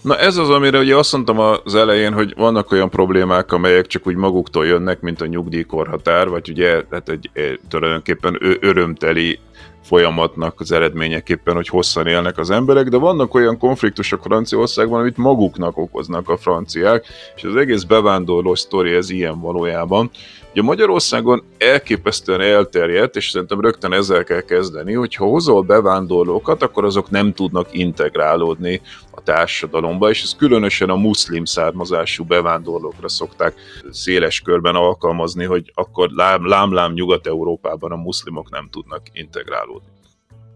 Na 0.01 0.17
ez 0.17 0.37
az, 0.37 0.49
amire 0.49 0.79
ugye 0.79 0.95
azt 0.95 1.13
mondtam 1.13 1.39
az 1.39 1.75
elején, 1.75 2.13
hogy 2.13 2.33
vannak 2.37 2.71
olyan 2.71 2.89
problémák, 2.89 3.51
amelyek 3.51 3.87
csak 3.87 4.07
úgy 4.07 4.15
maguktól 4.15 4.65
jönnek, 4.65 5.01
mint 5.01 5.21
a 5.21 5.25
nyugdíjkorhatár, 5.25 6.29
vagy 6.29 6.49
ugye 6.49 6.83
hát 6.91 7.09
egy, 7.09 7.29
egy 7.33 7.59
tulajdonképpen 7.69 8.37
örömteli 8.59 9.39
folyamatnak 9.87 10.59
az 10.59 10.71
eredményeképpen, 10.71 11.55
hogy 11.55 11.67
hosszan 11.67 12.07
élnek 12.07 12.37
az 12.37 12.49
emberek, 12.49 12.87
de 12.87 12.97
vannak 12.97 13.33
olyan 13.33 13.57
konfliktusok 13.57 14.21
Franciaországban, 14.23 14.99
amit 14.99 15.17
maguknak 15.17 15.77
okoznak 15.77 16.29
a 16.29 16.37
franciák, 16.37 17.05
és 17.35 17.43
az 17.43 17.55
egész 17.55 17.83
bevándorló 17.83 18.55
sztori 18.55 18.93
ez 18.93 19.09
ilyen 19.09 19.39
valójában. 19.39 20.09
Ugye 20.57 20.65
Magyarországon 20.65 21.43
elképesztően 21.57 22.41
elterjedt, 22.41 23.15
és 23.15 23.29
szerintem 23.29 23.61
rögtön 23.61 23.93
ezzel 23.93 24.23
kell 24.23 24.41
kezdeni, 24.41 24.93
hogy 24.93 25.15
ha 25.15 25.25
hozol 25.25 25.61
bevándorlókat, 25.61 26.61
akkor 26.61 26.85
azok 26.85 27.09
nem 27.09 27.33
tudnak 27.33 27.67
integrálódni 27.71 28.81
a 29.11 29.21
társadalomba, 29.21 30.09
és 30.09 30.23
ez 30.23 30.35
különösen 30.37 30.89
a 30.89 30.95
muszlim 30.95 31.45
származású 31.45 32.23
bevándorlókra 32.23 33.09
szokták 33.09 33.53
széles 33.91 34.41
körben 34.41 34.75
alkalmazni, 34.75 35.45
hogy 35.45 35.71
akkor 35.73 36.09
lám-lám 36.43 36.93
Nyugat-Európában 36.93 37.91
a 37.91 37.95
muszlimok 37.95 38.49
nem 38.49 38.67
tudnak 38.71 39.01
integrálódni. 39.11 39.89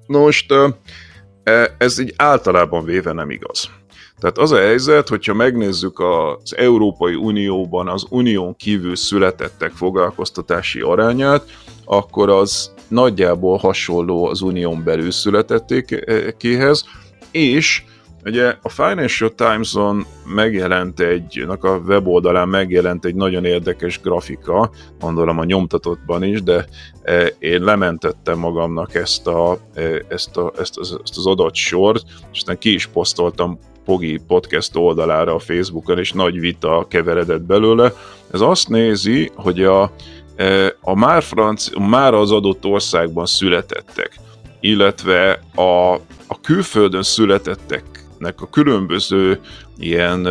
Most 0.07 0.53
e, 1.43 1.75
ez 1.77 1.99
így 1.99 2.13
általában 2.17 2.85
véve 2.85 3.11
nem 3.11 3.29
igaz. 3.29 3.69
Tehát 4.21 4.37
az 4.37 4.51
a 4.51 4.57
helyzet, 4.57 5.07
hogyha 5.07 5.33
megnézzük 5.33 5.99
az 5.99 6.55
Európai 6.57 7.15
Unióban 7.15 7.87
az 7.87 8.05
unión 8.09 8.55
kívül 8.55 8.95
születettek 8.95 9.71
foglalkoztatási 9.71 10.79
arányát, 10.79 11.43
akkor 11.85 12.29
az 12.29 12.71
nagyjából 12.87 13.57
hasonló 13.57 14.25
az 14.25 14.41
unión 14.41 14.83
belül 14.83 15.11
születettékéhez, 15.11 16.85
és 17.31 17.83
Ugye 18.25 18.55
a 18.61 18.69
Financial 18.69 19.29
Times-on 19.35 20.05
megjelent 20.25 20.99
egy, 20.99 21.45
a 21.59 21.67
weboldalán 21.67 22.47
megjelent 22.49 23.05
egy 23.05 23.15
nagyon 23.15 23.45
érdekes 23.45 24.01
grafika, 24.01 24.71
gondolom 24.99 25.39
a 25.39 25.43
nyomtatottban 25.43 26.23
is, 26.23 26.43
de 26.43 26.65
e, 27.03 27.25
én 27.39 27.63
lementettem 27.63 28.39
magamnak 28.39 28.95
ezt, 28.95 29.27
a, 29.27 29.57
e, 29.73 29.81
ezt, 30.07 30.37
a, 30.37 30.51
ezt, 30.59 30.77
az, 30.77 30.99
ezt 31.03 31.17
az 31.17 31.25
adatsort, 31.25 32.03
és 32.31 32.37
aztán 32.39 32.57
ki 32.57 32.73
is 32.73 32.85
posztoltam 32.87 33.59
Pogi 33.85 34.21
podcast 34.27 34.75
oldalára 34.75 35.35
a 35.35 35.39
Facebookon, 35.39 35.97
és 35.97 36.11
nagy 36.11 36.39
vita 36.39 36.85
keveredett 36.89 37.41
belőle. 37.41 37.93
Ez 38.31 38.41
azt 38.41 38.69
nézi, 38.69 39.31
hogy 39.35 39.63
a, 39.63 39.91
e, 40.35 40.75
a 40.81 40.95
már, 40.95 41.23
franc, 41.23 41.69
már 41.77 42.13
az 42.13 42.31
adott 42.31 42.65
országban 42.65 43.25
születettek, 43.25 44.19
illetve 44.59 45.39
a, 45.55 45.93
a 46.27 46.41
külföldön 46.41 47.03
születetteknek 47.03 48.41
a 48.41 48.49
különböző 48.49 49.39
ilyen 49.77 50.27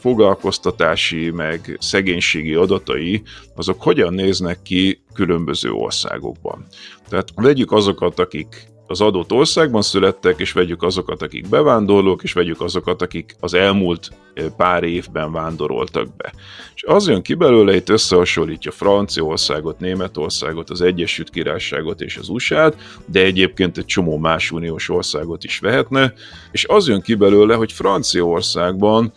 foglalkoztatási, 0.00 1.30
meg 1.30 1.76
szegénységi 1.80 2.54
adatai, 2.54 3.22
azok 3.54 3.82
hogyan 3.82 4.14
néznek 4.14 4.62
ki 4.62 5.02
különböző 5.14 5.70
országokban. 5.70 6.66
Tehát 7.08 7.28
vegyük 7.34 7.72
azokat, 7.72 8.18
akik 8.18 8.72
az 8.86 9.00
adott 9.00 9.32
országban 9.32 9.82
születtek, 9.82 10.40
és 10.40 10.52
vegyük 10.52 10.82
azokat, 10.82 11.22
akik 11.22 11.48
bevándorlók, 11.48 12.22
és 12.22 12.32
vegyük 12.32 12.60
azokat, 12.60 13.02
akik 13.02 13.36
az 13.40 13.54
elmúlt 13.54 14.10
pár 14.56 14.82
évben 14.82 15.32
vándoroltak 15.32 16.16
be. 16.16 16.32
És 16.74 16.82
az 16.82 17.08
jön 17.08 17.22
ki 17.22 17.34
belőle, 17.34 17.74
itt 17.74 17.88
összehasonlítja 17.88 18.70
Franciaországot, 18.70 19.78
Németországot, 19.78 20.70
az 20.70 20.80
Egyesült 20.80 21.30
Királyságot 21.30 22.00
és 22.00 22.16
az 22.16 22.28
USA-t, 22.28 22.76
de 23.06 23.20
egyébként 23.20 23.78
egy 23.78 23.84
csomó 23.84 24.18
más 24.18 24.50
uniós 24.50 24.88
országot 24.88 25.44
is 25.44 25.58
vehetne, 25.58 26.12
és 26.52 26.64
az 26.64 26.88
jön 26.88 27.00
ki 27.00 27.14
belőle, 27.14 27.54
hogy 27.54 27.72
Franciaországban 27.72 29.12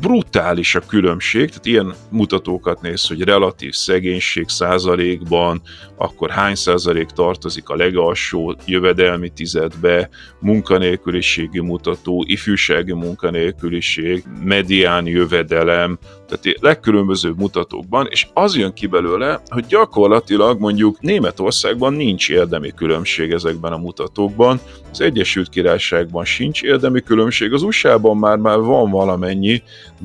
brutális 0.00 0.74
a 0.74 0.80
különbség, 0.80 1.48
tehát 1.48 1.66
ilyen 1.66 1.94
mutatókat 2.10 2.80
néz, 2.80 3.06
hogy 3.06 3.22
relatív 3.22 3.72
szegénység 3.72 4.48
százalékban, 4.48 5.62
akkor 5.96 6.30
hány 6.30 6.54
százalék 6.54 7.06
tartozik 7.06 7.68
a 7.68 7.76
legalsó 7.76 8.56
jövedelmi 8.66 9.28
tizedbe, 9.28 10.08
munkanélküliségi 10.40 11.60
mutató, 11.60 12.24
ifjúsági 12.26 12.92
munkanélküliség, 12.92 14.24
medián 14.44 15.06
jövedelem, 15.06 15.98
tehát 16.28 16.60
legkülönbözőbb 16.60 17.38
mutatókban, 17.38 18.06
és 18.10 18.26
az 18.34 18.56
jön 18.56 18.72
ki 18.72 18.86
belőle, 18.86 19.40
hogy 19.48 19.66
gyakorlatilag 19.66 20.60
mondjuk 20.60 21.00
Németországban 21.00 21.92
nincs 21.92 22.30
érdemi 22.30 22.72
különbség 22.76 23.32
ezekben 23.32 23.72
a 23.72 23.76
mutatókban, 23.76 24.60
az 24.90 25.00
Egyesült 25.00 25.48
Királyságban 25.48 26.24
sincs 26.24 26.62
érdemi 26.62 27.00
különbség, 27.00 27.52
az 27.52 27.62
USA-ban 27.62 28.16
már, 28.16 28.36
már 28.36 28.58
van 28.58 28.90
valamennyi, 28.90 29.55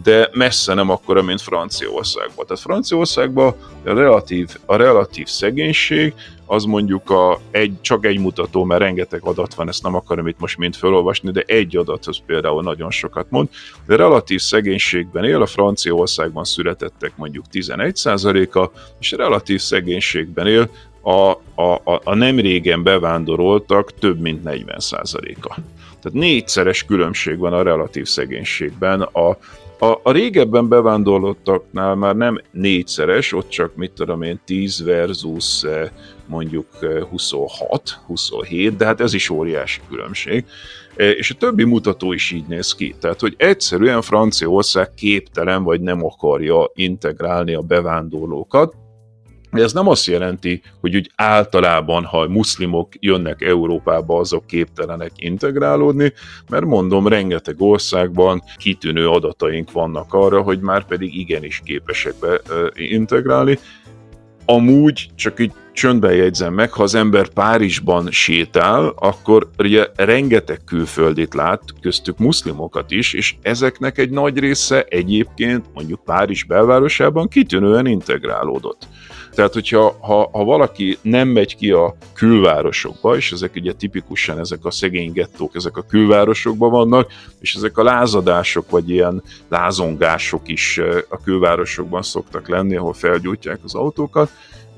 de 0.03 0.29
messze 0.33 0.73
nem 0.73 0.89
akkora, 0.89 1.21
mint 1.21 1.41
Franciaországban. 1.41 2.45
Tehát 2.45 2.61
Franciaországban 2.61 3.55
a 3.85 3.93
relatív, 3.93 4.47
a 4.65 4.75
relatív 4.75 5.27
szegénység, 5.27 6.13
az 6.45 6.63
mondjuk 6.63 7.09
a 7.09 7.39
egy, 7.51 7.81
csak 7.81 8.05
egy 8.05 8.19
mutató, 8.19 8.63
mert 8.63 8.81
rengeteg 8.81 9.23
adat 9.23 9.53
van, 9.53 9.67
ezt 9.67 9.83
nem 9.83 9.95
akarom 9.95 10.27
itt 10.27 10.39
most 10.39 10.57
mind 10.57 10.75
felolvasni, 10.75 11.31
de 11.31 11.43
egy 11.45 11.77
adat 11.77 12.07
az 12.07 12.19
például 12.25 12.61
nagyon 12.61 12.91
sokat 12.91 13.25
mond, 13.29 13.49
de 13.87 13.95
relatív 13.95 14.39
szegénységben 14.39 15.23
él, 15.23 15.41
a 15.41 15.45
Franciaországban 15.45 16.43
születettek 16.43 17.11
mondjuk 17.15 17.45
11%-a, 17.51 18.69
és 18.99 19.11
relatív 19.11 19.59
szegénységben 19.59 20.47
él 20.47 20.69
a, 21.01 21.31
a, 21.55 21.81
a, 21.83 22.01
a 22.03 22.15
nem 22.15 22.39
régen 22.39 22.83
bevándoroltak 22.83 23.93
több 23.93 24.19
mint 24.19 24.41
40%-a. 24.45 25.59
Tehát 26.01 26.17
négyszeres 26.17 26.83
különbség 26.83 27.37
van 27.37 27.53
a 27.53 27.61
relatív 27.61 28.05
szegénységben. 28.05 29.01
A, 29.01 29.37
a, 29.79 29.99
a 30.03 30.11
régebben 30.11 30.67
bevándorlottaknál 30.67 31.95
már 31.95 32.15
nem 32.15 32.41
négyszeres, 32.51 33.33
ott 33.33 33.49
csak 33.49 33.75
mit 33.75 33.91
tudom 33.91 34.21
én, 34.21 34.39
10 34.45 34.83
versus 34.83 35.63
eh, 35.63 35.89
mondjuk 36.25 36.67
26, 37.09 37.81
eh, 37.85 38.05
27, 38.05 38.75
de 38.75 38.85
hát 38.85 39.01
ez 39.01 39.13
is 39.13 39.29
óriási 39.29 39.79
különbség. 39.89 40.45
Eh, 40.95 41.09
és 41.09 41.31
a 41.31 41.35
többi 41.35 41.63
mutató 41.63 42.13
is 42.13 42.31
így 42.31 42.47
néz 42.47 42.75
ki. 42.75 42.95
Tehát, 42.99 43.19
hogy 43.19 43.33
egyszerűen 43.37 44.01
Franciaország 44.01 44.93
képtelen 44.93 45.63
vagy 45.63 45.81
nem 45.81 46.05
akarja 46.05 46.71
integrálni 46.73 47.53
a 47.53 47.61
bevándorlókat, 47.61 48.75
ez 49.59 49.73
nem 49.73 49.87
azt 49.87 50.05
jelenti, 50.05 50.61
hogy 50.79 50.95
úgy 50.95 51.11
általában, 51.15 52.03
ha 52.03 52.27
muszlimok 52.27 52.89
jönnek 52.99 53.41
Európába, 53.41 54.19
azok 54.19 54.47
képtelenek 54.47 55.11
integrálódni, 55.15 56.13
mert 56.49 56.65
mondom, 56.65 57.07
rengeteg 57.07 57.55
országban 57.61 58.43
kitűnő 58.57 59.09
adataink 59.09 59.71
vannak 59.71 60.13
arra, 60.13 60.41
hogy 60.41 60.59
már 60.59 60.85
pedig 60.85 61.15
igenis 61.15 61.61
képesek 61.65 62.13
be 62.19 62.41
integrálni. 62.73 63.59
Amúgy, 64.45 65.09
csak 65.15 65.39
így 65.39 65.51
csöndben 65.73 66.13
jegyzem 66.13 66.53
meg, 66.53 66.71
ha 66.71 66.83
az 66.83 66.95
ember 66.95 67.27
Párizsban 67.27 68.11
sétál, 68.11 68.93
akkor 68.95 69.49
ugye 69.57 69.87
rengeteg 69.95 70.59
külföldit 70.65 71.33
lát, 71.33 71.61
köztük 71.81 72.17
muszlimokat 72.17 72.91
is, 72.91 73.13
és 73.13 73.35
ezeknek 73.41 73.97
egy 73.97 74.09
nagy 74.09 74.39
része 74.39 74.83
egyébként 74.83 75.65
mondjuk 75.73 76.03
Párizs 76.03 76.43
belvárosában 76.43 77.27
kitűnően 77.27 77.85
integrálódott. 77.85 78.87
Tehát, 79.35 79.53
hogyha 79.53 79.97
ha, 79.99 80.29
ha 80.31 80.43
valaki 80.43 80.97
nem 81.01 81.27
megy 81.27 81.55
ki 81.55 81.71
a 81.71 81.95
külvárosokba, 82.13 83.15
és 83.15 83.31
ezek 83.31 83.55
ugye 83.55 83.73
tipikusan 83.73 84.39
ezek 84.39 84.65
a 84.65 84.71
szegény 84.71 85.11
gettók, 85.11 85.55
ezek 85.55 85.77
a 85.77 85.85
külvárosokban 85.87 86.71
vannak, 86.71 87.11
és 87.39 87.55
ezek 87.55 87.77
a 87.77 87.83
lázadások, 87.83 88.69
vagy 88.69 88.89
ilyen 88.89 89.23
lázongások 89.49 90.47
is 90.47 90.81
a 91.09 91.17
külvárosokban 91.23 92.01
szoktak 92.01 92.47
lenni, 92.47 92.75
ahol 92.75 92.93
felgyújtják 92.93 93.59
az 93.63 93.75
autókat, 93.75 94.31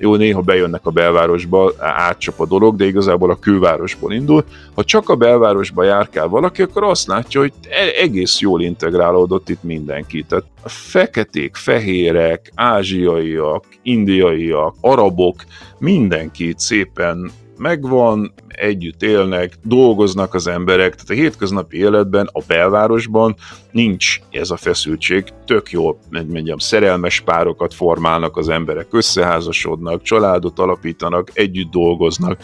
jó, 0.04 0.16
néha 0.16 0.42
bejönnek 0.42 0.86
a 0.86 0.92
belvárosba, 0.92 1.74
átcsap 1.80 2.40
a 2.40 2.46
dolog, 2.46 2.76
de 2.76 2.86
igazából 2.86 3.30
a 3.30 3.40
külvárosból 3.40 4.14
indul. 4.14 4.44
Ha 4.74 4.84
csak 4.84 5.10
a 5.10 5.16
belvárosba 5.16 5.84
járkál 5.84 6.28
valaki, 6.28 6.62
akkor 6.62 6.84
azt 6.84 7.08
látja, 7.08 7.40
hogy 7.40 7.54
e- 7.70 8.02
egész 8.02 8.40
jól 8.40 8.62
integrálódott 8.62 9.50
itt 9.50 9.64
mindenki. 9.64 10.26
Tehát 10.28 10.46
feketék, 10.66 11.56
fehérek, 11.56 12.52
ázsiaiak, 12.56 13.64
indiaiak, 13.82 14.76
arabok, 14.82 15.44
mindenki 15.78 16.54
szépen 16.58 17.32
megvan, 17.58 18.34
együtt 18.48 19.04
élnek, 19.04 19.54
dolgoznak 19.64 20.34
az 20.34 20.48
emberek, 20.48 20.96
tehát 20.96 21.10
a 21.10 21.24
hétköznapi 21.24 21.78
életben, 21.78 22.30
a 22.32 22.42
belvárosban 22.48 23.36
nincs 23.74 24.20
ez 24.32 24.50
a 24.50 24.58
feszültség, 24.58 25.24
tök 25.46 25.72
jó, 25.72 26.00
mondjam, 26.10 26.58
szerelmes 26.58 27.22
párokat 27.22 27.74
formálnak 27.74 28.38
az 28.38 28.50
emberek, 28.50 28.88
összeházasodnak, 28.92 30.02
családot 30.02 30.60
alapítanak, 30.60 31.30
együtt 31.34 31.72
dolgoznak, 31.72 32.38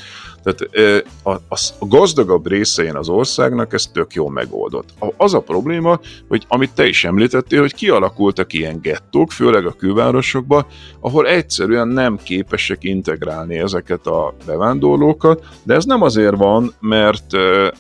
tehát 0.44 0.70
a, 1.24 1.32
a, 1.32 1.86
gazdagabb 1.86 2.48
részein 2.48 2.96
az 2.96 3.10
országnak 3.10 3.74
ez 3.74 3.88
tök 3.88 4.14
jól 4.14 4.32
megoldott. 4.32 4.90
Az 5.18 5.34
a 5.34 5.40
probléma, 5.40 6.00
hogy 6.28 6.46
amit 6.48 6.74
te 6.74 6.88
is 6.88 7.06
említettél, 7.06 7.60
hogy 7.60 7.74
kialakultak 7.74 8.54
ilyen 8.54 8.80
gettók, 8.82 9.32
főleg 9.32 9.66
a 9.66 9.72
külvárosokban, 9.72 10.66
ahol 11.00 11.28
egyszerűen 11.28 11.88
nem 11.88 12.18
képesek 12.24 12.84
integrálni 12.84 13.58
ezeket 13.58 14.08
a 14.08 14.36
bevándorlók, 14.46 14.88
bevándorlókat, 14.90 15.46
de 15.64 15.74
ez 15.74 15.86
nem 15.86 16.02
azért 16.02 16.36
van, 16.36 16.74
mert, 16.80 17.32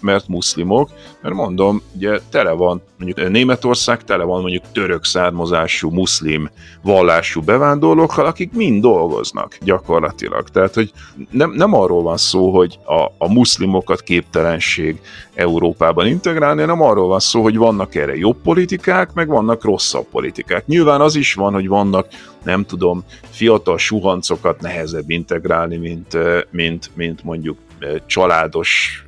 mert 0.01 0.27
muszlimok, 0.27 0.89
mert 1.21 1.35
mondom, 1.35 1.81
ugye 1.95 2.19
tele 2.29 2.51
van, 2.51 2.81
mondjuk 2.97 3.27
Németország 3.39 4.04
tele 4.04 4.23
van 4.23 4.41
mondjuk 4.41 4.63
török 4.71 5.06
származású, 5.06 5.89
muszlim 5.89 6.49
vallású 6.82 7.41
bevándorlókkal, 7.41 8.25
akik 8.25 8.52
mind 8.52 8.82
dolgoznak 8.82 9.58
gyakorlatilag. 9.62 10.49
Tehát, 10.49 10.73
hogy 10.73 10.91
nem, 11.32 11.52
nem 11.52 11.73
arról 11.73 12.04
van 12.04 12.17
szó, 12.17 12.49
hogy 12.56 12.80
a, 12.86 13.04
a 13.17 13.34
muszlimokat 13.34 14.02
képtelenség 14.02 15.02
Európában 15.34 16.08
integrálni, 16.08 16.60
hanem 16.62 16.82
arról 16.82 17.08
van 17.08 17.19
szó, 17.19 17.41
hogy 17.41 17.58
vannak 17.58 17.95
erre 17.95 18.15
jobb 18.15 18.38
politikák, 18.43 19.13
meg 19.13 19.28
vannak 19.28 19.63
rosszabb 19.63 20.06
politikák. 20.12 20.65
Nyilván 20.65 21.02
az 21.02 21.15
is 21.15 21.34
van, 21.34 21.54
hogy 21.54 21.67
vannak, 21.67 22.08
nem 22.43 22.65
tudom, 22.65 23.04
fiatal 23.30 23.78
suhancokat 23.78 24.62
nehezebb 24.62 25.10
integrálni, 25.10 25.78
mint, 25.78 26.17
mint, 26.52 26.89
mint 26.95 27.23
mondjuk 27.23 27.58
családos 28.06 29.04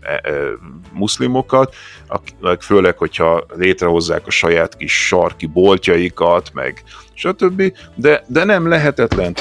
muszlimokat, 0.93 1.75
főleg, 2.59 2.97
hogyha 2.97 3.45
létrehozzák 3.55 4.27
a 4.27 4.31
saját 4.31 4.77
kis 4.77 5.07
sarki 5.07 5.45
boltjaikat, 5.45 6.53
meg 6.53 6.83
stb., 7.13 7.73
de, 7.95 8.23
de 8.27 8.43
nem 8.43 8.67
lehetetlen. 8.67 9.35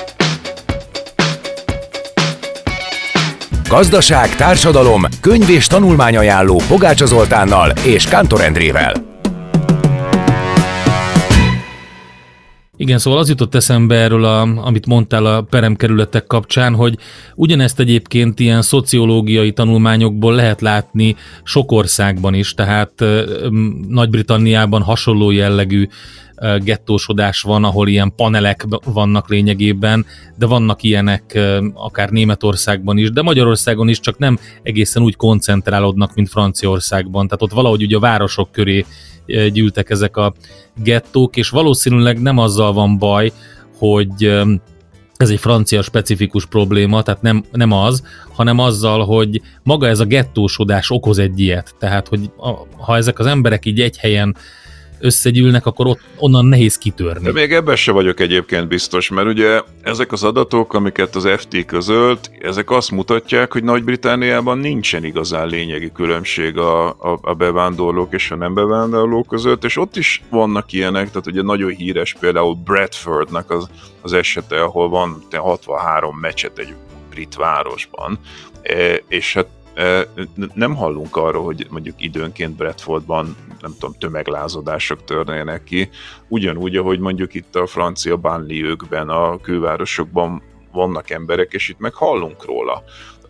Gazdaság, 3.68 4.36
társadalom, 4.36 5.02
könyv 5.20 5.48
és 5.48 5.66
tanulmányajánló 5.66 6.60
Pogácsa 6.68 7.06
Zoltánnal 7.06 7.70
és 7.70 8.06
Kántor 8.06 8.40
Endrével. 8.40 9.09
Igen, 12.80 12.98
szóval 12.98 13.18
az 13.18 13.28
jutott 13.28 13.54
eszembe 13.54 13.94
erről, 13.94 14.24
a, 14.24 14.40
amit 14.40 14.86
mondtál 14.86 15.26
a 15.26 15.40
peremkerületek 15.42 16.26
kapcsán, 16.26 16.74
hogy 16.74 16.98
ugyanezt 17.34 17.80
egyébként 17.80 18.40
ilyen 18.40 18.62
szociológiai 18.62 19.52
tanulmányokból 19.52 20.34
lehet 20.34 20.60
látni 20.60 21.16
sok 21.42 21.72
országban 21.72 22.34
is, 22.34 22.54
tehát 22.54 23.04
Nagy-Britanniában 23.88 24.82
hasonló 24.82 25.30
jellegű 25.30 25.88
gettósodás 26.62 27.42
van, 27.42 27.64
ahol 27.64 27.88
ilyen 27.88 28.14
panelek 28.16 28.66
vannak 28.84 29.28
lényegében, 29.28 30.06
de 30.36 30.46
vannak 30.46 30.82
ilyenek 30.82 31.38
akár 31.74 32.10
Németországban 32.10 32.98
is, 32.98 33.10
de 33.10 33.22
Magyarországon 33.22 33.88
is 33.88 34.00
csak 34.00 34.18
nem 34.18 34.38
egészen 34.62 35.02
úgy 35.02 35.16
koncentrálódnak, 35.16 36.14
mint 36.14 36.28
Franciaországban. 36.28 37.26
Tehát 37.26 37.42
ott 37.42 37.52
valahogy 37.52 37.82
ugye 37.82 37.96
a 37.96 38.00
városok 38.00 38.52
köré 38.52 38.84
gyűltek 39.52 39.90
ezek 39.90 40.16
a 40.16 40.34
gettók, 40.76 41.36
és 41.36 41.48
valószínűleg 41.48 42.20
nem 42.20 42.38
azzal 42.38 42.72
van 42.72 42.98
baj, 42.98 43.32
hogy 43.78 44.32
ez 45.16 45.30
egy 45.30 45.40
francia 45.40 45.82
specifikus 45.82 46.46
probléma, 46.46 47.02
tehát 47.02 47.22
nem, 47.22 47.44
nem 47.52 47.72
az, 47.72 48.02
hanem 48.32 48.58
azzal, 48.58 49.04
hogy 49.04 49.40
maga 49.62 49.86
ez 49.86 50.00
a 50.00 50.04
gettósodás 50.04 50.90
okoz 50.90 51.18
egy 51.18 51.40
ilyet. 51.40 51.74
Tehát, 51.78 52.08
hogy 52.08 52.30
a, 52.36 52.50
ha 52.76 52.96
ezek 52.96 53.18
az 53.18 53.26
emberek 53.26 53.66
így 53.66 53.80
egy 53.80 53.98
helyen 53.98 54.36
összegyűlnek, 55.00 55.66
akkor 55.66 55.86
ott, 55.86 56.00
onnan 56.16 56.44
nehéz 56.46 56.78
kitörni. 56.78 57.24
De 57.24 57.32
még 57.32 57.52
ebben 57.52 57.76
se 57.76 57.92
vagyok 57.92 58.20
egyébként 58.20 58.68
biztos, 58.68 59.08
mert 59.08 59.26
ugye 59.26 59.60
ezek 59.82 60.12
az 60.12 60.24
adatok, 60.24 60.74
amiket 60.74 61.16
az 61.16 61.28
FT 61.36 61.64
közölt, 61.64 62.30
ezek 62.40 62.70
azt 62.70 62.90
mutatják, 62.90 63.52
hogy 63.52 63.64
Nagy-Britániában 63.64 64.58
nincsen 64.58 65.04
igazán 65.04 65.48
lényegi 65.48 65.92
különbség 65.92 66.56
a, 66.58 66.88
a, 66.88 67.18
a 67.22 67.34
bevándorlók 67.34 68.14
és 68.14 68.30
a 68.30 68.36
nem 68.36 68.54
bevándorlók 68.54 69.26
között, 69.26 69.64
és 69.64 69.76
ott 69.76 69.96
is 69.96 70.22
vannak 70.30 70.72
ilyenek, 70.72 71.06
tehát 71.08 71.26
ugye 71.26 71.42
nagyon 71.42 71.70
híres 71.70 72.16
például 72.20 72.54
Bradfordnak 72.54 73.50
az, 73.50 73.68
az 74.02 74.12
esete, 74.12 74.62
ahol 74.62 74.88
van 74.88 75.24
63 75.30 76.16
meccset 76.16 76.58
egy 76.58 76.74
brit 77.10 77.34
városban, 77.34 78.18
e, 78.62 79.02
és 79.08 79.34
hát 79.34 79.46
nem 80.54 80.74
hallunk 80.74 81.16
arról, 81.16 81.44
hogy 81.44 81.66
mondjuk 81.70 81.94
időnként 81.98 82.56
Bradfordban, 82.56 83.36
nem 83.60 83.72
tudom, 83.78 83.94
tömeglázadások 83.98 85.04
törnének 85.04 85.64
ki, 85.64 85.90
ugyanúgy, 86.28 86.76
ahogy 86.76 86.98
mondjuk 86.98 87.34
itt 87.34 87.56
a 87.56 87.66
francia 87.66 88.16
banlieuekben, 88.16 89.08
a 89.08 89.38
külvárosokban 89.38 90.42
vannak 90.72 91.10
emberek, 91.10 91.52
és 91.52 91.68
itt 91.68 91.78
meg 91.78 91.94
hallunk 91.94 92.44
róla. 92.44 92.82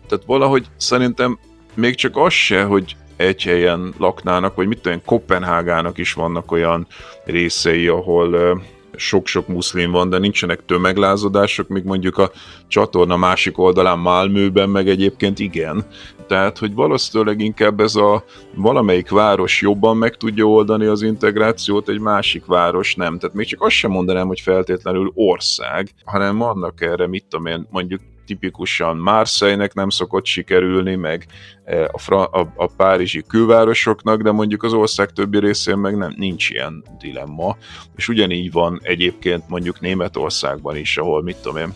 Tehát 0.07 0.25
valahogy 0.25 0.65
szerintem 0.77 1.39
még 1.73 1.95
csak 1.95 2.17
az 2.17 2.33
se, 2.33 2.63
hogy 2.63 2.95
egy 3.15 3.43
helyen 3.43 3.93
laknának, 3.97 4.55
vagy 4.55 4.67
mit 4.67 4.81
tudom, 4.81 5.01
Kopenhágának 5.05 5.97
is 5.97 6.13
vannak 6.13 6.51
olyan 6.51 6.87
részei, 7.25 7.87
ahol 7.87 8.61
sok-sok 8.95 9.47
muszlim 9.47 9.91
van, 9.91 10.09
de 10.09 10.17
nincsenek 10.17 10.65
tömeglázadások, 10.65 11.67
míg 11.67 11.83
mondjuk 11.83 12.17
a 12.17 12.31
csatorna 12.67 13.17
másik 13.17 13.57
oldalán 13.57 13.99
Malmőben 13.99 14.69
meg 14.69 14.89
egyébként 14.89 15.39
igen. 15.39 15.85
Tehát, 16.27 16.57
hogy 16.57 16.73
valószínűleg 16.73 17.39
inkább 17.39 17.79
ez 17.79 17.95
a 17.95 18.23
valamelyik 18.55 19.09
város 19.09 19.61
jobban 19.61 19.97
meg 19.97 20.17
tudja 20.17 20.45
oldani 20.45 20.85
az 20.85 21.01
integrációt, 21.01 21.89
egy 21.89 21.99
másik 21.99 22.45
város 22.45 22.95
nem. 22.95 23.19
Tehát 23.19 23.35
még 23.35 23.47
csak 23.47 23.61
azt 23.61 23.75
sem 23.75 23.91
mondanám, 23.91 24.27
hogy 24.27 24.39
feltétlenül 24.39 25.11
ország, 25.15 25.89
hanem 26.05 26.37
vannak 26.37 26.81
erre, 26.81 27.07
mit 27.07 27.25
tudom 27.29 27.45
én, 27.45 27.67
mondjuk 27.69 28.01
tipikusan 28.31 28.97
Marseille-nek 28.97 29.73
nem 29.73 29.89
szokott 29.89 30.25
sikerülni, 30.25 30.95
meg 30.95 31.25
e, 31.63 31.89
a, 31.91 31.97
fra- 31.97 32.33
a, 32.33 32.53
a 32.55 32.65
párizsi 32.65 33.23
külvárosoknak, 33.27 34.21
de 34.21 34.31
mondjuk 34.31 34.63
az 34.63 34.73
ország 34.73 35.11
többi 35.11 35.39
részén 35.39 35.77
meg 35.77 35.97
nem, 35.97 36.13
nincs 36.17 36.49
ilyen 36.49 36.83
dilemma. 36.99 37.57
És 37.95 38.07
ugyanígy 38.07 38.51
van 38.51 38.79
egyébként 38.83 39.49
mondjuk 39.49 39.79
Németországban 39.79 40.75
is, 40.75 40.97
ahol 40.97 41.23
mit 41.23 41.35
tudom 41.35 41.57
én, 41.57 41.73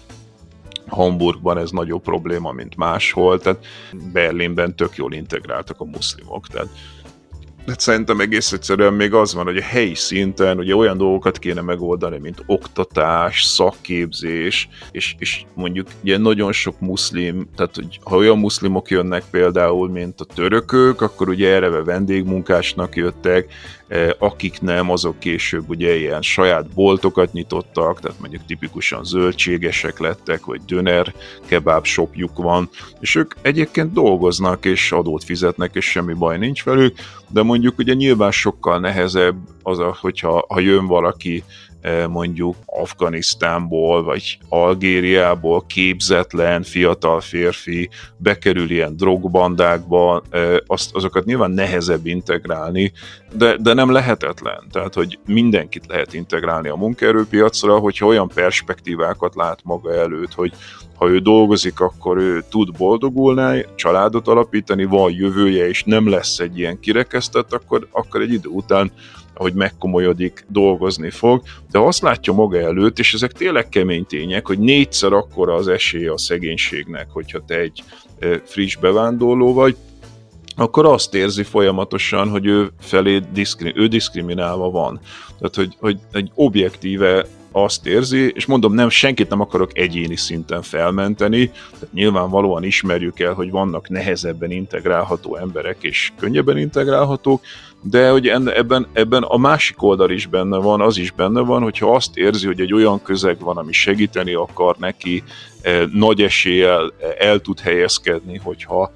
Hamburgban 0.87 1.57
ez 1.57 1.71
nagyobb 1.71 2.01
probléma, 2.01 2.51
mint 2.51 2.75
máshol, 2.75 3.39
tehát 3.39 3.65
Berlinben 4.13 4.75
tök 4.75 4.95
jól 4.95 5.13
integráltak 5.13 5.79
a 5.79 5.85
muszlimok, 5.85 6.47
tehát 6.47 6.69
de 7.65 7.73
szerintem 7.77 8.19
egész 8.19 8.51
egyszerűen 8.51 8.93
még 8.93 9.13
az 9.13 9.33
van, 9.33 9.45
hogy 9.45 9.57
a 9.57 9.63
helyi 9.63 9.95
szinten 9.95 10.57
ugye 10.57 10.75
olyan 10.75 10.97
dolgokat 10.97 11.39
kéne 11.39 11.61
megoldani, 11.61 12.17
mint 12.17 12.43
oktatás, 12.45 13.43
szakképzés, 13.43 14.69
és, 14.91 15.15
és 15.19 15.43
mondjuk 15.53 15.87
ugye 16.01 16.17
nagyon 16.17 16.51
sok 16.51 16.79
muszlim, 16.79 17.49
tehát 17.55 17.75
hogy 17.75 17.99
ha 18.03 18.15
olyan 18.15 18.37
muszlimok 18.37 18.89
jönnek 18.89 19.23
például, 19.31 19.89
mint 19.89 20.21
a 20.21 20.25
törökök, 20.25 21.01
akkor 21.01 21.29
ugye 21.29 21.53
erre 21.53 21.69
vendégmunkásnak 21.69 22.95
jöttek, 22.95 23.53
akik 24.19 24.61
nem, 24.61 24.89
azok 24.89 25.19
később 25.19 25.69
ugye 25.69 25.95
ilyen 25.95 26.21
saját 26.21 26.67
boltokat 26.73 27.33
nyitottak, 27.33 27.99
tehát 27.99 28.19
mondjuk 28.19 28.45
tipikusan 28.45 29.03
zöldségesek 29.03 29.99
lettek, 29.99 30.45
vagy 30.45 30.61
döner 30.65 31.13
kebáb 31.45 31.85
shopjuk 31.85 32.37
van, 32.37 32.69
és 32.99 33.15
ők 33.15 33.33
egyébként 33.41 33.93
dolgoznak, 33.93 34.65
és 34.65 34.91
adót 34.91 35.23
fizetnek, 35.23 35.75
és 35.75 35.85
semmi 35.85 36.13
baj 36.13 36.37
nincs 36.37 36.63
velük, 36.63 36.97
de 37.29 37.43
mondjuk 37.43 37.77
ugye 37.77 37.93
nyilván 37.93 38.31
sokkal 38.31 38.79
nehezebb 38.79 39.35
az, 39.63 39.79
a, 39.79 39.97
hogyha 40.01 40.45
ha 40.47 40.59
jön 40.59 40.87
valaki 40.87 41.43
mondjuk 42.09 42.55
Afganisztánból, 42.65 44.03
vagy 44.03 44.37
Algériából 44.49 45.65
képzetlen 45.67 46.63
fiatal 46.63 47.19
férfi 47.19 47.89
bekerül 48.17 48.69
ilyen 48.69 48.95
drogbandákba, 48.95 50.23
azt, 50.67 50.95
azokat 50.95 51.25
nyilván 51.25 51.51
nehezebb 51.51 52.05
integrálni, 52.05 52.91
de, 53.33 53.57
de 53.57 53.73
nem 53.73 53.91
lehetetlen. 53.91 54.63
Tehát, 54.71 54.93
hogy 54.93 55.19
mindenkit 55.25 55.85
lehet 55.87 56.13
integrálni 56.13 56.69
a 56.69 56.75
munkaerőpiacra, 56.75 57.77
hogyha 57.77 58.05
olyan 58.05 58.27
perspektívákat 58.27 59.35
lát 59.35 59.59
maga 59.63 59.93
előtt, 59.93 60.33
hogy 60.33 60.53
ha 60.95 61.09
ő 61.09 61.19
dolgozik, 61.19 61.79
akkor 61.79 62.17
ő 62.17 62.43
tud 62.49 62.77
boldogulni, 62.77 63.65
családot 63.75 64.27
alapítani, 64.27 64.83
van 64.83 65.11
jövője, 65.11 65.67
és 65.67 65.83
nem 65.83 66.09
lesz 66.09 66.39
egy 66.39 66.57
ilyen 66.57 66.79
kirekesztett, 66.79 67.53
akkor, 67.53 67.87
akkor 67.91 68.21
egy 68.21 68.33
idő 68.33 68.49
után 68.49 68.91
ahogy 69.37 69.53
megkomolyodik, 69.53 70.45
dolgozni 70.49 71.09
fog, 71.09 71.41
de 71.71 71.79
azt 71.79 72.01
látja 72.01 72.33
maga 72.33 72.59
előtt, 72.59 72.99
és 72.99 73.13
ezek 73.13 73.31
tényleg 73.31 73.69
kemény 73.69 74.05
tények, 74.05 74.47
hogy 74.47 74.59
négyszer 74.59 75.13
akkora 75.13 75.53
az 75.53 75.67
esélye 75.67 76.11
a 76.11 76.17
szegénységnek, 76.17 77.07
hogyha 77.09 77.45
te 77.45 77.59
egy 77.59 77.83
friss 78.43 78.75
bevándorló 78.75 79.53
vagy, 79.53 79.75
akkor 80.55 80.85
azt 80.85 81.15
érzi 81.15 81.43
folyamatosan, 81.43 82.29
hogy 82.29 82.45
ő 82.45 82.71
felé 82.79 83.21
diszkri, 83.33 83.73
ő 83.75 83.87
diszkriminálva 83.87 84.69
van. 84.69 84.99
Tehát, 85.39 85.55
hogy, 85.55 85.75
hogy 85.79 85.99
egy 86.11 86.31
objektíve 86.33 87.25
azt 87.51 87.85
érzi, 87.85 88.31
és 88.35 88.45
mondom, 88.45 88.73
nem, 88.73 88.89
senkit 88.89 89.29
nem 89.29 89.39
akarok 89.39 89.77
egyéni 89.77 90.15
szinten 90.15 90.61
felmenteni, 90.61 91.49
tehát 91.49 91.93
nyilvánvalóan 91.93 92.63
ismerjük 92.63 93.19
el, 93.19 93.33
hogy 93.33 93.51
vannak 93.51 93.89
nehezebben 93.89 94.51
integrálható 94.51 95.35
emberek, 95.35 95.77
és 95.81 96.11
könnyebben 96.19 96.57
integrálhatók, 96.57 97.41
de 97.89 98.09
hogy 98.09 98.27
ebben, 98.27 98.87
ebben 98.93 99.23
a 99.23 99.37
másik 99.37 99.81
oldal 99.83 100.09
is 100.09 100.25
benne 100.25 100.57
van, 100.57 100.81
az 100.81 100.97
is 100.97 101.11
benne 101.11 101.41
van, 101.41 101.61
hogyha 101.61 101.95
azt 101.95 102.17
érzi, 102.17 102.45
hogy 102.45 102.59
egy 102.59 102.73
olyan 102.73 103.01
közeg 103.01 103.39
van, 103.39 103.57
ami 103.57 103.71
segíteni 103.71 104.33
akar 104.33 104.75
neki, 104.79 105.23
eh, 105.61 105.85
nagy 105.93 106.21
eséllyel 106.21 106.93
el 107.19 107.39
tud 107.39 107.59
helyezkedni, 107.59 108.37
hogyha 108.43 108.91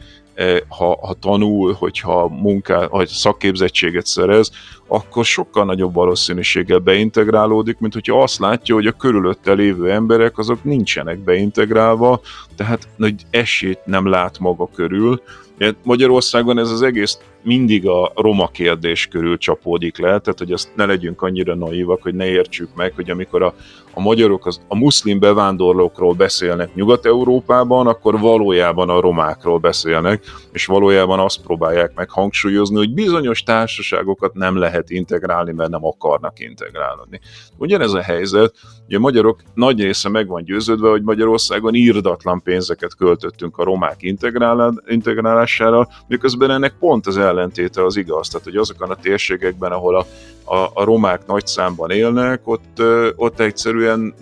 ha, 0.68 0.98
ha 1.02 1.14
tanul, 1.14 1.74
hogyha 1.74 2.28
munká, 2.28 2.88
vagy 2.88 3.08
szakképzettséget 3.08 4.06
szerez, 4.06 4.52
akkor 4.88 5.26
sokkal 5.26 5.66
nagyobb 5.66 5.94
valószínűséggel 5.94 6.78
beintegrálódik, 6.78 7.80
mint 7.80 7.94
hogyha 7.94 8.22
azt 8.22 8.40
látja, 8.40 8.76
hogy 8.76 8.86
a 8.86 8.92
körülötte 8.92 9.54
lévő 9.54 9.92
emberek 9.92 10.38
azok 10.38 10.64
nincsenek 10.64 11.20
beintegrálva, 11.20 12.22
tehát 12.56 12.88
nagy 12.96 13.16
esélyt 13.30 13.86
nem 13.86 14.08
lát 14.08 14.40
maga 14.40 14.70
körül. 14.76 15.22
Magyarországon 15.84 16.60
ez 16.60 16.70
az 16.70 16.82
egész 16.82 17.20
mindig 17.44 17.88
a 17.88 18.12
roma 18.16 18.48
kérdés 18.48 19.08
körül 19.08 19.38
csapódik 19.38 19.98
le, 19.98 20.20
tehát 20.20 20.38
hogy 20.38 20.52
azt 20.52 20.76
ne 20.76 20.86
legyünk 20.86 21.22
annyira 21.22 21.56
naívak, 21.56 22.02
hogy 22.02 22.16
ne 22.16 22.26
értsük 22.26 22.70
meg, 22.76 22.94
hogy 22.96 23.10
amikor 23.10 23.44
a, 23.44 23.54
a 23.94 24.02
magyarok 24.02 24.46
az, 24.46 24.62
a 24.68 24.76
muszlim 24.76 25.20
bevándorlókról 25.20 26.14
beszélnek 26.14 26.76
Nyugat-Európában, 26.76 27.88
akkor 27.88 28.20
valójában 28.20 28.90
a 28.90 29.00
romákról 29.00 29.58
beszélnek, 29.58 30.24
és 30.52 30.66
valójában 30.66 31.20
azt 31.20 31.42
próbálják 31.42 31.92
meg 31.96 32.10
hangsúlyozni, 32.10 32.76
hogy 32.76 32.94
bizonyos 32.94 33.44
társaságokat 33.44 34.34
nem 34.34 34.58
lehet 34.58 34.90
integrálni, 34.90 35.52
mert 35.52 35.70
nem 35.70 35.86
akarnak 35.86 36.40
integrálni. 36.40 37.20
Ugyanez 37.58 37.94
a 37.94 38.02
helyzet, 38.02 38.54
hogy 38.86 38.96
a 38.96 39.00
magyarok 39.00 39.42
nagy 39.54 39.82
része 39.82 40.10
meg 40.10 40.28
van 40.28 40.44
győződve, 40.44 40.90
hogy 40.90 41.02
Magyarországon 41.02 41.74
írdatlan 41.74 42.42
pénzeket 42.42 42.96
költöttünk 42.96 43.58
a 43.58 43.64
romák 43.64 44.02
integrálására, 44.86 45.88
miközben 46.08 46.52
ennek 46.52 46.74
pont 46.80 47.08
az 47.08 47.18
ellentéte 47.30 47.86
az 47.86 47.96
igaz. 47.96 48.28
Tehát, 48.28 48.46
hogy 48.46 48.56
azokon 48.56 48.90
a 48.90 48.96
térségekben, 48.96 49.72
ahol 49.72 49.96
a, 49.96 50.06
a, 50.50 50.72
a 50.74 50.84
romák 50.84 51.26
nagy 51.26 51.48
számban 51.48 51.92
élnek, 51.92 52.42
ott, 52.44 52.82
ott 53.16 53.40
egyszerűen 53.40 54.14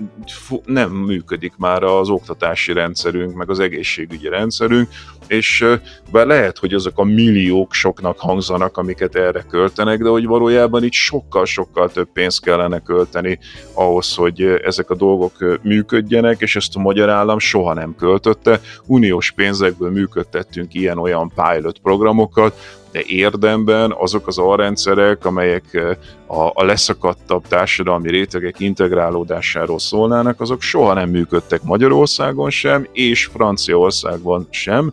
nem 0.65 0.91
működik 0.91 1.53
már 1.57 1.83
az 1.83 2.09
oktatási 2.09 2.73
rendszerünk, 2.73 3.35
meg 3.35 3.49
az 3.49 3.59
egészségügyi 3.59 4.29
rendszerünk, 4.29 4.89
és 5.27 5.65
bár 6.11 6.25
lehet, 6.25 6.57
hogy 6.57 6.73
azok 6.73 6.99
a 6.99 7.03
milliók 7.03 7.73
soknak 7.73 8.19
hangzanak, 8.19 8.77
amiket 8.77 9.15
erre 9.15 9.45
költenek, 9.49 10.01
de 10.01 10.09
hogy 10.09 10.25
valójában 10.25 10.83
itt 10.83 10.91
sokkal-sokkal 10.91 11.89
több 11.89 12.07
pénzt 12.13 12.43
kellene 12.43 12.79
költeni 12.79 13.39
ahhoz, 13.73 14.15
hogy 14.15 14.41
ezek 14.41 14.89
a 14.89 14.95
dolgok 14.95 15.59
működjenek, 15.61 16.41
és 16.41 16.55
ezt 16.55 16.75
a 16.75 16.79
magyar 16.79 17.09
állam 17.09 17.39
soha 17.39 17.73
nem 17.73 17.95
költötte. 17.95 18.59
Uniós 18.85 19.31
pénzekből 19.31 19.91
működtettünk 19.91 20.73
ilyen-olyan 20.73 21.31
pilot 21.35 21.79
programokat, 21.79 22.59
de 22.91 23.01
érdemben 23.05 23.93
azok 23.97 24.27
az 24.27 24.37
alrendszerek, 24.37 25.25
amelyek 25.25 25.97
a, 26.25 26.51
a 26.53 26.63
leszakadtabb 26.63 27.47
társadalmi 27.47 28.09
rétegek 28.09 28.59
integrálódásáról 28.59 29.79
szólnának, 29.79 30.41
azok 30.41 30.61
soha 30.61 30.93
nem 30.93 31.09
működtek 31.09 31.63
Magyarországon 31.63 32.49
sem, 32.49 32.87
és 32.91 33.25
Franciaországban 33.25 34.47
sem, 34.49 34.91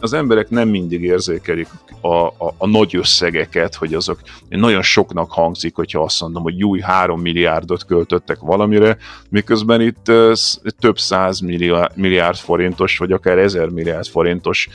az 0.00 0.12
emberek 0.12 0.50
nem 0.50 0.68
mindig 0.68 1.02
érzékelik 1.02 1.68
a, 2.00 2.26
a, 2.26 2.54
a 2.58 2.66
nagy 2.66 2.96
összegeket, 2.96 3.74
hogy 3.74 3.94
azok 3.94 4.20
nagyon 4.48 4.82
soknak 4.82 5.32
hangzik, 5.32 5.74
hogyha 5.74 6.02
azt 6.02 6.20
mondom, 6.20 6.42
hogy 6.42 6.64
új 6.64 6.80
3 6.80 7.20
milliárdot 7.20 7.84
költöttek 7.84 8.38
valamire, 8.40 8.96
miközben 9.28 9.80
itt 9.80 10.12
több 10.78 10.98
száz 10.98 11.40
milliárd 11.94 12.36
forintos, 12.36 12.98
vagy 12.98 13.12
akár 13.12 13.38
ezer 13.38 13.68
milliárd 13.68 14.06
forintos 14.06 14.68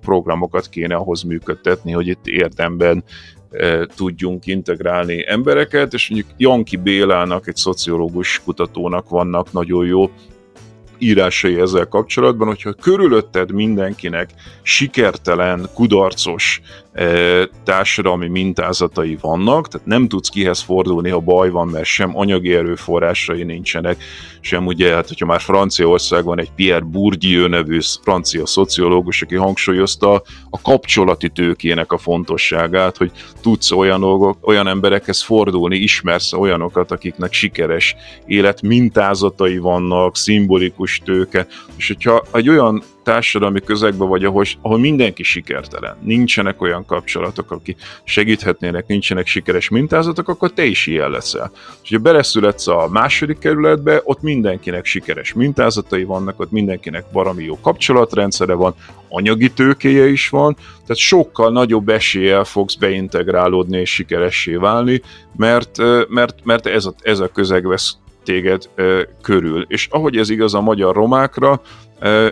programokat 0.00 0.68
kéne 0.68 0.94
ahhoz 0.94 1.22
működtetni, 1.22 1.92
hogy 1.92 2.06
itt 2.06 2.26
érdemben 2.26 3.04
tudjunk 3.96 4.46
integrálni 4.46 5.24
embereket, 5.26 5.92
és 5.92 6.08
mondjuk 6.10 6.32
Janki 6.36 6.76
Bélának, 6.76 7.48
egy 7.48 7.56
szociológus 7.56 8.40
kutatónak 8.44 9.08
vannak 9.08 9.52
nagyon 9.52 9.86
jó 9.86 10.10
írásai 10.98 11.60
ezzel 11.60 11.86
kapcsolatban, 11.86 12.48
hogyha 12.48 12.72
körülötted 12.72 13.52
mindenkinek 13.52 14.30
sikertelen, 14.62 15.68
kudarcos 15.74 16.60
társadalmi 17.64 18.28
mintázatai 18.28 19.18
vannak, 19.20 19.68
tehát 19.68 19.86
nem 19.86 20.08
tudsz 20.08 20.28
kihez 20.28 20.60
fordulni, 20.60 21.10
ha 21.10 21.18
baj 21.18 21.50
van, 21.50 21.68
mert 21.68 21.84
sem 21.84 22.18
anyagi 22.18 22.54
erőforrásai 22.54 23.42
nincsenek, 23.42 24.02
sem 24.40 24.66
ugye, 24.66 24.94
hát 24.94 25.08
hogyha 25.08 25.26
már 25.26 25.40
Franciaországban 25.40 26.40
egy 26.40 26.50
Pierre 26.54 26.84
Bourdieu 26.84 27.46
nevű 27.46 27.78
francia 28.02 28.46
szociológus, 28.46 29.22
aki 29.22 29.34
hangsúlyozta 29.34 30.22
a 30.50 30.60
kapcsolati 30.62 31.28
tőkének 31.28 31.92
a 31.92 31.98
fontosságát, 31.98 32.96
hogy 32.96 33.10
tudsz 33.40 33.70
olyan, 33.70 34.00
dolgok, 34.00 34.48
olyan 34.48 34.68
emberekhez 34.68 35.22
fordulni, 35.22 35.76
ismersz 35.76 36.32
olyanokat, 36.32 36.90
akiknek 36.90 37.32
sikeres 37.32 37.96
élet 38.26 38.62
mintázatai 38.62 39.58
vannak, 39.58 40.16
szimbolikus 40.16 41.02
tőke, 41.04 41.46
és 41.76 41.86
hogyha 41.86 42.24
egy 42.32 42.48
olyan 42.48 42.82
társadalmi 43.08 43.60
közegben 43.60 44.08
vagy, 44.08 44.24
ahol, 44.24 44.44
ahol 44.62 44.78
mindenki 44.78 45.22
sikertelen, 45.22 45.96
nincsenek 46.02 46.62
olyan 46.62 46.84
kapcsolatok, 46.86 47.50
akik 47.50 47.76
segíthetnének, 48.04 48.86
nincsenek 48.86 49.26
sikeres 49.26 49.68
mintázatok, 49.68 50.28
akkor 50.28 50.52
te 50.52 50.64
is 50.64 50.86
ilyen 50.86 51.10
leszel. 51.10 51.50
És 51.82 51.90
ha 51.90 51.98
beleszületsz 51.98 52.66
a 52.66 52.88
második 52.90 53.38
kerületbe, 53.38 54.00
ott 54.04 54.22
mindenkinek 54.22 54.84
sikeres 54.84 55.32
mintázatai 55.32 56.04
vannak, 56.04 56.40
ott 56.40 56.50
mindenkinek 56.50 57.04
valami 57.12 57.44
jó 57.44 57.60
kapcsolatrendszere 57.60 58.54
van, 58.54 58.74
anyagi 59.08 59.50
tőkéje 59.52 60.06
is 60.06 60.28
van, 60.28 60.54
tehát 60.54 60.96
sokkal 60.96 61.50
nagyobb 61.50 61.88
eséllyel 61.88 62.44
fogsz 62.44 62.74
beintegrálódni 62.74 63.78
és 63.78 63.94
sikeressé 63.94 64.54
válni, 64.54 65.02
mert, 65.36 65.78
mert, 66.08 66.34
mert 66.44 66.66
ez, 66.66 66.84
a, 66.84 66.94
ez 67.02 67.20
a 67.20 67.28
közeg 67.28 67.66
vesz 67.66 67.96
téged 68.24 68.68
körül. 69.22 69.64
És 69.68 69.88
ahogy 69.90 70.16
ez 70.16 70.30
igaz 70.30 70.54
a 70.54 70.60
magyar 70.60 70.94
romákra, 70.94 71.60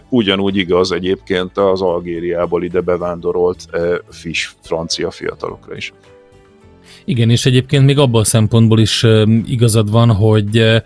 Ugyanúgy 0.08 0.56
igaz 0.56 0.92
egyébként 0.92 1.58
az 1.58 1.82
Algériából 1.82 2.64
ide 2.64 2.80
bevándorolt 2.80 3.66
fish 4.10 4.50
francia 4.62 5.10
fiatalokra 5.10 5.76
is. 5.76 5.92
Igen, 7.04 7.30
és 7.30 7.46
egyébként 7.46 7.84
még 7.84 7.98
abban 7.98 8.20
a 8.20 8.24
szempontból 8.24 8.78
is 8.80 9.06
igazad 9.46 9.90
van, 9.90 10.12
hogy 10.12 10.82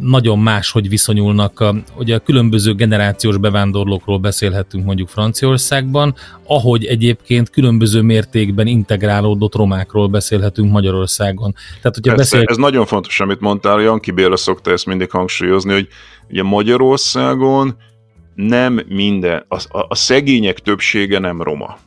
nagyon 0.00 0.38
más, 0.38 0.70
hogy 0.70 0.88
viszonyulnak. 0.88 1.64
Ugye 1.96 2.14
a 2.14 2.18
különböző 2.18 2.74
generációs 2.74 3.36
bevándorlókról 3.36 4.18
beszélhetünk 4.18 4.84
mondjuk 4.84 5.08
Franciaországban, 5.08 6.14
ahogy 6.46 6.84
egyébként 6.84 7.50
különböző 7.50 8.00
mértékben 8.00 8.66
integrálódott 8.66 9.54
romákról 9.54 10.08
beszélhetünk 10.08 10.72
Magyarországon. 10.72 11.52
Tehát, 11.52 11.94
hogyha 11.94 12.14
beszél... 12.14 12.42
Ez 12.44 12.56
nagyon 12.56 12.86
fontos, 12.86 13.20
amit 13.20 13.40
mondtál, 13.40 13.80
Janki 13.80 14.10
Béla 14.10 14.36
szokta 14.36 14.70
ezt 14.70 14.86
mindig 14.86 15.10
hangsúlyozni, 15.10 15.72
hogy 15.72 15.88
ugye 16.28 16.42
Magyarországon 16.42 17.76
nem 18.34 18.80
minden, 18.88 19.44
a, 19.48 19.78
a, 19.78 19.86
a 19.88 19.94
szegények 19.94 20.58
többsége 20.58 21.18
nem 21.18 21.42
roma. 21.42 21.78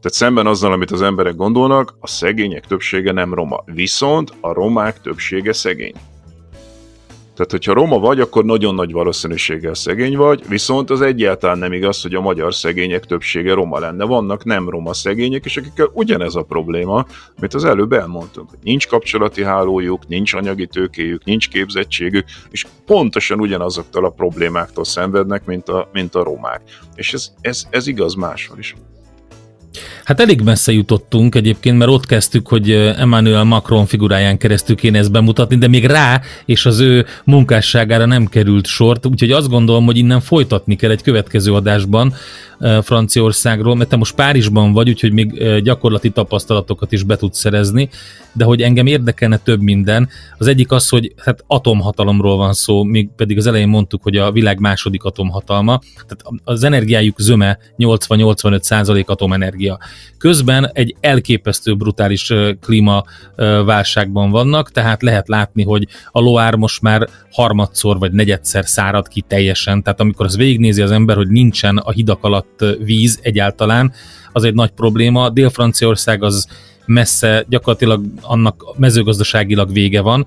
Tehát 0.00 0.20
szemben 0.20 0.46
azzal, 0.46 0.72
amit 0.72 0.90
az 0.90 1.02
emberek 1.02 1.34
gondolnak, 1.34 1.96
a 2.00 2.06
szegények 2.06 2.66
többsége 2.66 3.12
nem 3.12 3.34
roma. 3.34 3.62
Viszont 3.64 4.32
a 4.40 4.52
romák 4.52 5.00
többsége 5.00 5.52
szegény. 5.52 5.94
Tehát, 7.36 7.50
hogyha 7.50 7.72
roma 7.72 7.98
vagy, 7.98 8.20
akkor 8.20 8.44
nagyon 8.44 8.74
nagy 8.74 8.92
valószínűséggel 8.92 9.74
szegény 9.74 10.16
vagy, 10.16 10.48
viszont 10.48 10.90
az 10.90 11.00
egyáltalán 11.00 11.58
nem 11.58 11.72
igaz, 11.72 12.02
hogy 12.02 12.14
a 12.14 12.20
magyar 12.20 12.54
szegények 12.54 13.04
többsége 13.04 13.54
roma 13.54 13.78
lenne. 13.78 14.04
Vannak 14.04 14.44
nem 14.44 14.68
roma 14.68 14.94
szegények, 14.94 15.44
és 15.44 15.56
akikkel 15.56 15.90
ugyanez 15.92 16.34
a 16.34 16.42
probléma, 16.42 17.06
amit 17.38 17.54
az 17.54 17.64
előbb 17.64 17.92
elmondtunk, 17.92 18.50
nincs 18.62 18.86
kapcsolati 18.86 19.44
hálójuk, 19.44 20.08
nincs 20.08 20.34
anyagi 20.34 20.66
tőkéjük, 20.66 21.24
nincs 21.24 21.48
képzettségük, 21.48 22.24
és 22.50 22.66
pontosan 22.86 23.40
ugyanazoktól 23.40 24.04
a 24.04 24.10
problémáktól 24.10 24.84
szenvednek, 24.84 25.44
mint 25.44 25.68
a, 25.68 25.88
mint 25.92 26.14
a 26.14 26.22
romák. 26.22 26.62
És 26.94 27.12
ez, 27.12 27.32
ez, 27.40 27.66
ez 27.70 27.86
igaz 27.86 28.14
máshol 28.14 28.58
is. 28.58 28.74
Hát 30.04 30.20
elég 30.20 30.40
messze 30.40 30.72
jutottunk 30.72 31.34
egyébként, 31.34 31.78
mert 31.78 31.90
ott 31.90 32.06
kezdtük, 32.06 32.48
hogy 32.48 32.70
Emmanuel 32.70 33.44
Macron 33.44 33.86
figuráján 33.86 34.38
keresztül 34.38 34.76
kéne 34.76 34.98
ezt 34.98 35.12
bemutatni, 35.12 35.56
de 35.56 35.68
még 35.68 35.84
rá 35.84 36.20
és 36.44 36.66
az 36.66 36.78
ő 36.78 37.06
munkásságára 37.24 38.06
nem 38.06 38.26
került 38.26 38.66
sort, 38.66 39.06
úgyhogy 39.06 39.30
azt 39.30 39.48
gondolom, 39.48 39.84
hogy 39.84 39.96
innen 39.96 40.20
folytatni 40.20 40.76
kell 40.76 40.90
egy 40.90 41.02
következő 41.02 41.54
adásban 41.54 42.14
Franciaországról, 42.82 43.74
mert 43.74 43.88
te 43.88 43.96
most 43.96 44.14
Párizsban 44.14 44.72
vagy, 44.72 44.88
úgyhogy 44.88 45.12
még 45.12 45.60
gyakorlati 45.62 46.10
tapasztalatokat 46.10 46.92
is 46.92 47.02
be 47.02 47.16
tudsz 47.16 47.38
szerezni, 47.38 47.88
de 48.32 48.44
hogy 48.44 48.62
engem 48.62 48.86
érdekelne 48.86 49.36
több 49.36 49.60
minden. 49.60 50.08
Az 50.38 50.46
egyik 50.46 50.72
az, 50.72 50.88
hogy 50.88 51.12
hát 51.16 51.44
atomhatalomról 51.46 52.36
van 52.36 52.52
szó, 52.52 52.82
még 52.82 53.08
pedig 53.16 53.36
az 53.36 53.46
elején 53.46 53.68
mondtuk, 53.68 54.02
hogy 54.02 54.16
a 54.16 54.32
világ 54.32 54.60
második 54.60 55.04
atomhatalma, 55.04 55.80
tehát 55.94 56.40
az 56.44 56.64
energiájuk 56.64 57.20
zöme 57.20 57.58
80-85 57.78 58.60
százalék 58.60 59.08
atomenergia. 59.08 59.78
Közben 60.18 60.70
egy 60.72 60.96
elképesztő 61.00 61.74
brutális 61.74 62.32
klímaválságban 62.60 64.30
vannak, 64.30 64.70
tehát 64.70 65.02
lehet 65.02 65.28
látni, 65.28 65.62
hogy 65.62 65.86
a 66.10 66.20
Loár 66.20 66.54
most 66.54 66.82
már 66.82 67.08
harmadszor 67.30 67.98
vagy 67.98 68.12
negyedszer 68.12 68.66
szárad 68.66 69.08
ki 69.08 69.24
teljesen, 69.28 69.82
tehát 69.82 70.00
amikor 70.00 70.26
az 70.26 70.36
végignézi 70.36 70.82
az 70.82 70.90
ember, 70.90 71.16
hogy 71.16 71.28
nincsen 71.28 71.76
a 71.76 71.90
hidak 71.90 72.24
alatt 72.24 72.45
víz 72.84 73.18
egyáltalán, 73.22 73.92
az 74.32 74.44
egy 74.44 74.54
nagy 74.54 74.70
probléma. 74.70 75.28
Dél-Franciaország 75.28 76.22
az 76.22 76.46
messze, 76.86 77.44
gyakorlatilag 77.48 78.04
annak 78.20 78.78
mezőgazdaságilag 78.78 79.72
vége 79.72 80.00
van, 80.00 80.26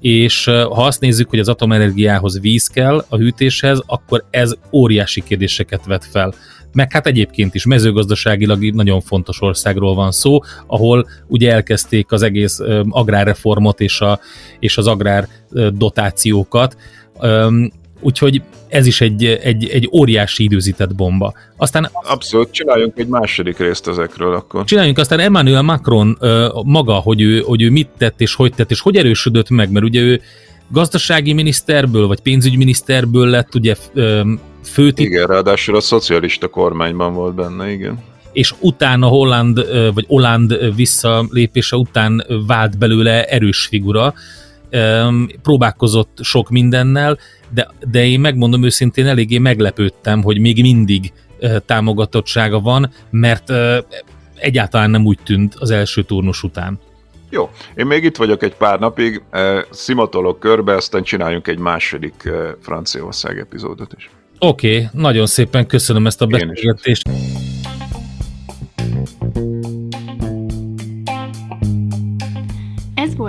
és 0.00 0.44
ha 0.44 0.84
azt 0.84 1.00
nézzük, 1.00 1.28
hogy 1.28 1.38
az 1.38 1.48
atomenergiához 1.48 2.40
víz 2.40 2.66
kell 2.66 3.04
a 3.08 3.16
hűtéshez, 3.16 3.82
akkor 3.86 4.24
ez 4.30 4.54
óriási 4.72 5.22
kérdéseket 5.22 5.86
vet 5.86 6.04
fel 6.04 6.34
meg 6.72 6.92
hát 6.92 7.06
egyébként 7.06 7.54
is 7.54 7.66
mezőgazdaságilag 7.66 8.74
nagyon 8.74 9.00
fontos 9.00 9.40
országról 9.40 9.94
van 9.94 10.10
szó, 10.10 10.38
ahol 10.66 11.06
ugye 11.26 11.52
elkezdték 11.52 12.12
az 12.12 12.22
egész 12.22 12.58
agrárreformot 12.88 13.80
és, 13.80 14.00
a, 14.00 14.20
és 14.58 14.78
az 14.78 14.86
agrár 14.86 15.28
dotációkat, 15.72 16.76
úgyhogy 18.00 18.42
ez 18.68 18.86
is 18.86 19.00
egy, 19.00 19.24
egy, 19.24 19.68
egy 19.68 19.88
óriási 19.92 20.42
időzített 20.42 20.94
bomba. 20.94 21.32
Aztán 21.56 21.90
Abszolút, 21.92 22.50
csináljunk 22.50 22.98
egy 22.98 23.08
második 23.08 23.58
részt 23.58 23.88
ezekről 23.88 24.34
akkor. 24.34 24.64
Csináljunk 24.64 24.98
aztán 24.98 25.18
Emmanuel 25.18 25.62
Macron 25.62 26.18
maga, 26.64 26.94
hogy 26.94 27.20
ő, 27.20 27.40
hogy 27.40 27.62
ő 27.62 27.70
mit 27.70 27.88
tett 27.98 28.20
és 28.20 28.34
hogy 28.34 28.54
tett, 28.54 28.70
és 28.70 28.80
hogy 28.80 28.96
erősödött 28.96 29.50
meg, 29.50 29.70
mert 29.70 29.84
ugye 29.84 30.00
ő 30.00 30.20
gazdasági 30.72 31.32
miniszterből, 31.32 32.06
vagy 32.06 32.20
pénzügyminiszterből 32.20 33.28
lett 33.28 33.54
ugye 33.54 33.74
főt. 34.64 34.98
Igen, 34.98 35.26
ráadásul 35.26 35.76
a 35.76 35.80
szocialista 35.80 36.48
kormányban 36.48 37.14
volt 37.14 37.34
benne, 37.34 37.70
igen. 37.70 37.98
És 38.32 38.54
utána 38.60 39.06
Holland, 39.06 39.66
vagy 39.94 40.04
Holland 40.08 40.74
visszalépése 40.74 41.76
után 41.76 42.24
vált 42.46 42.78
belőle 42.78 43.24
erős 43.24 43.66
figura, 43.66 44.14
próbálkozott 45.42 46.18
sok 46.22 46.50
mindennel, 46.50 47.18
de, 47.54 47.68
de 47.90 48.06
én 48.06 48.20
megmondom 48.20 48.64
őszintén, 48.64 49.06
eléggé 49.06 49.38
meglepődtem, 49.38 50.22
hogy 50.22 50.38
még 50.40 50.60
mindig 50.60 51.12
támogatottsága 51.66 52.60
van, 52.60 52.90
mert 53.10 53.52
egyáltalán 54.34 54.90
nem 54.90 55.04
úgy 55.04 55.18
tűnt 55.24 55.54
az 55.54 55.70
első 55.70 56.02
turnus 56.02 56.42
után. 56.42 56.80
Jó, 57.30 57.50
én 57.74 57.86
még 57.86 58.04
itt 58.04 58.16
vagyok 58.16 58.42
egy 58.42 58.54
pár 58.54 58.78
napig, 58.78 59.22
szimatolok 59.70 60.40
körbe, 60.40 60.74
aztán 60.74 61.02
csináljunk 61.02 61.48
egy 61.48 61.58
második 61.58 62.28
Franciaország 62.60 63.38
epizódot 63.38 63.92
is. 63.96 64.10
Oké, 64.38 64.74
okay, 64.76 64.88
nagyon 64.92 65.26
szépen 65.26 65.66
köszönöm 65.66 66.06
ezt 66.06 66.22
a 66.22 66.26
beszélgetést. 66.26 67.10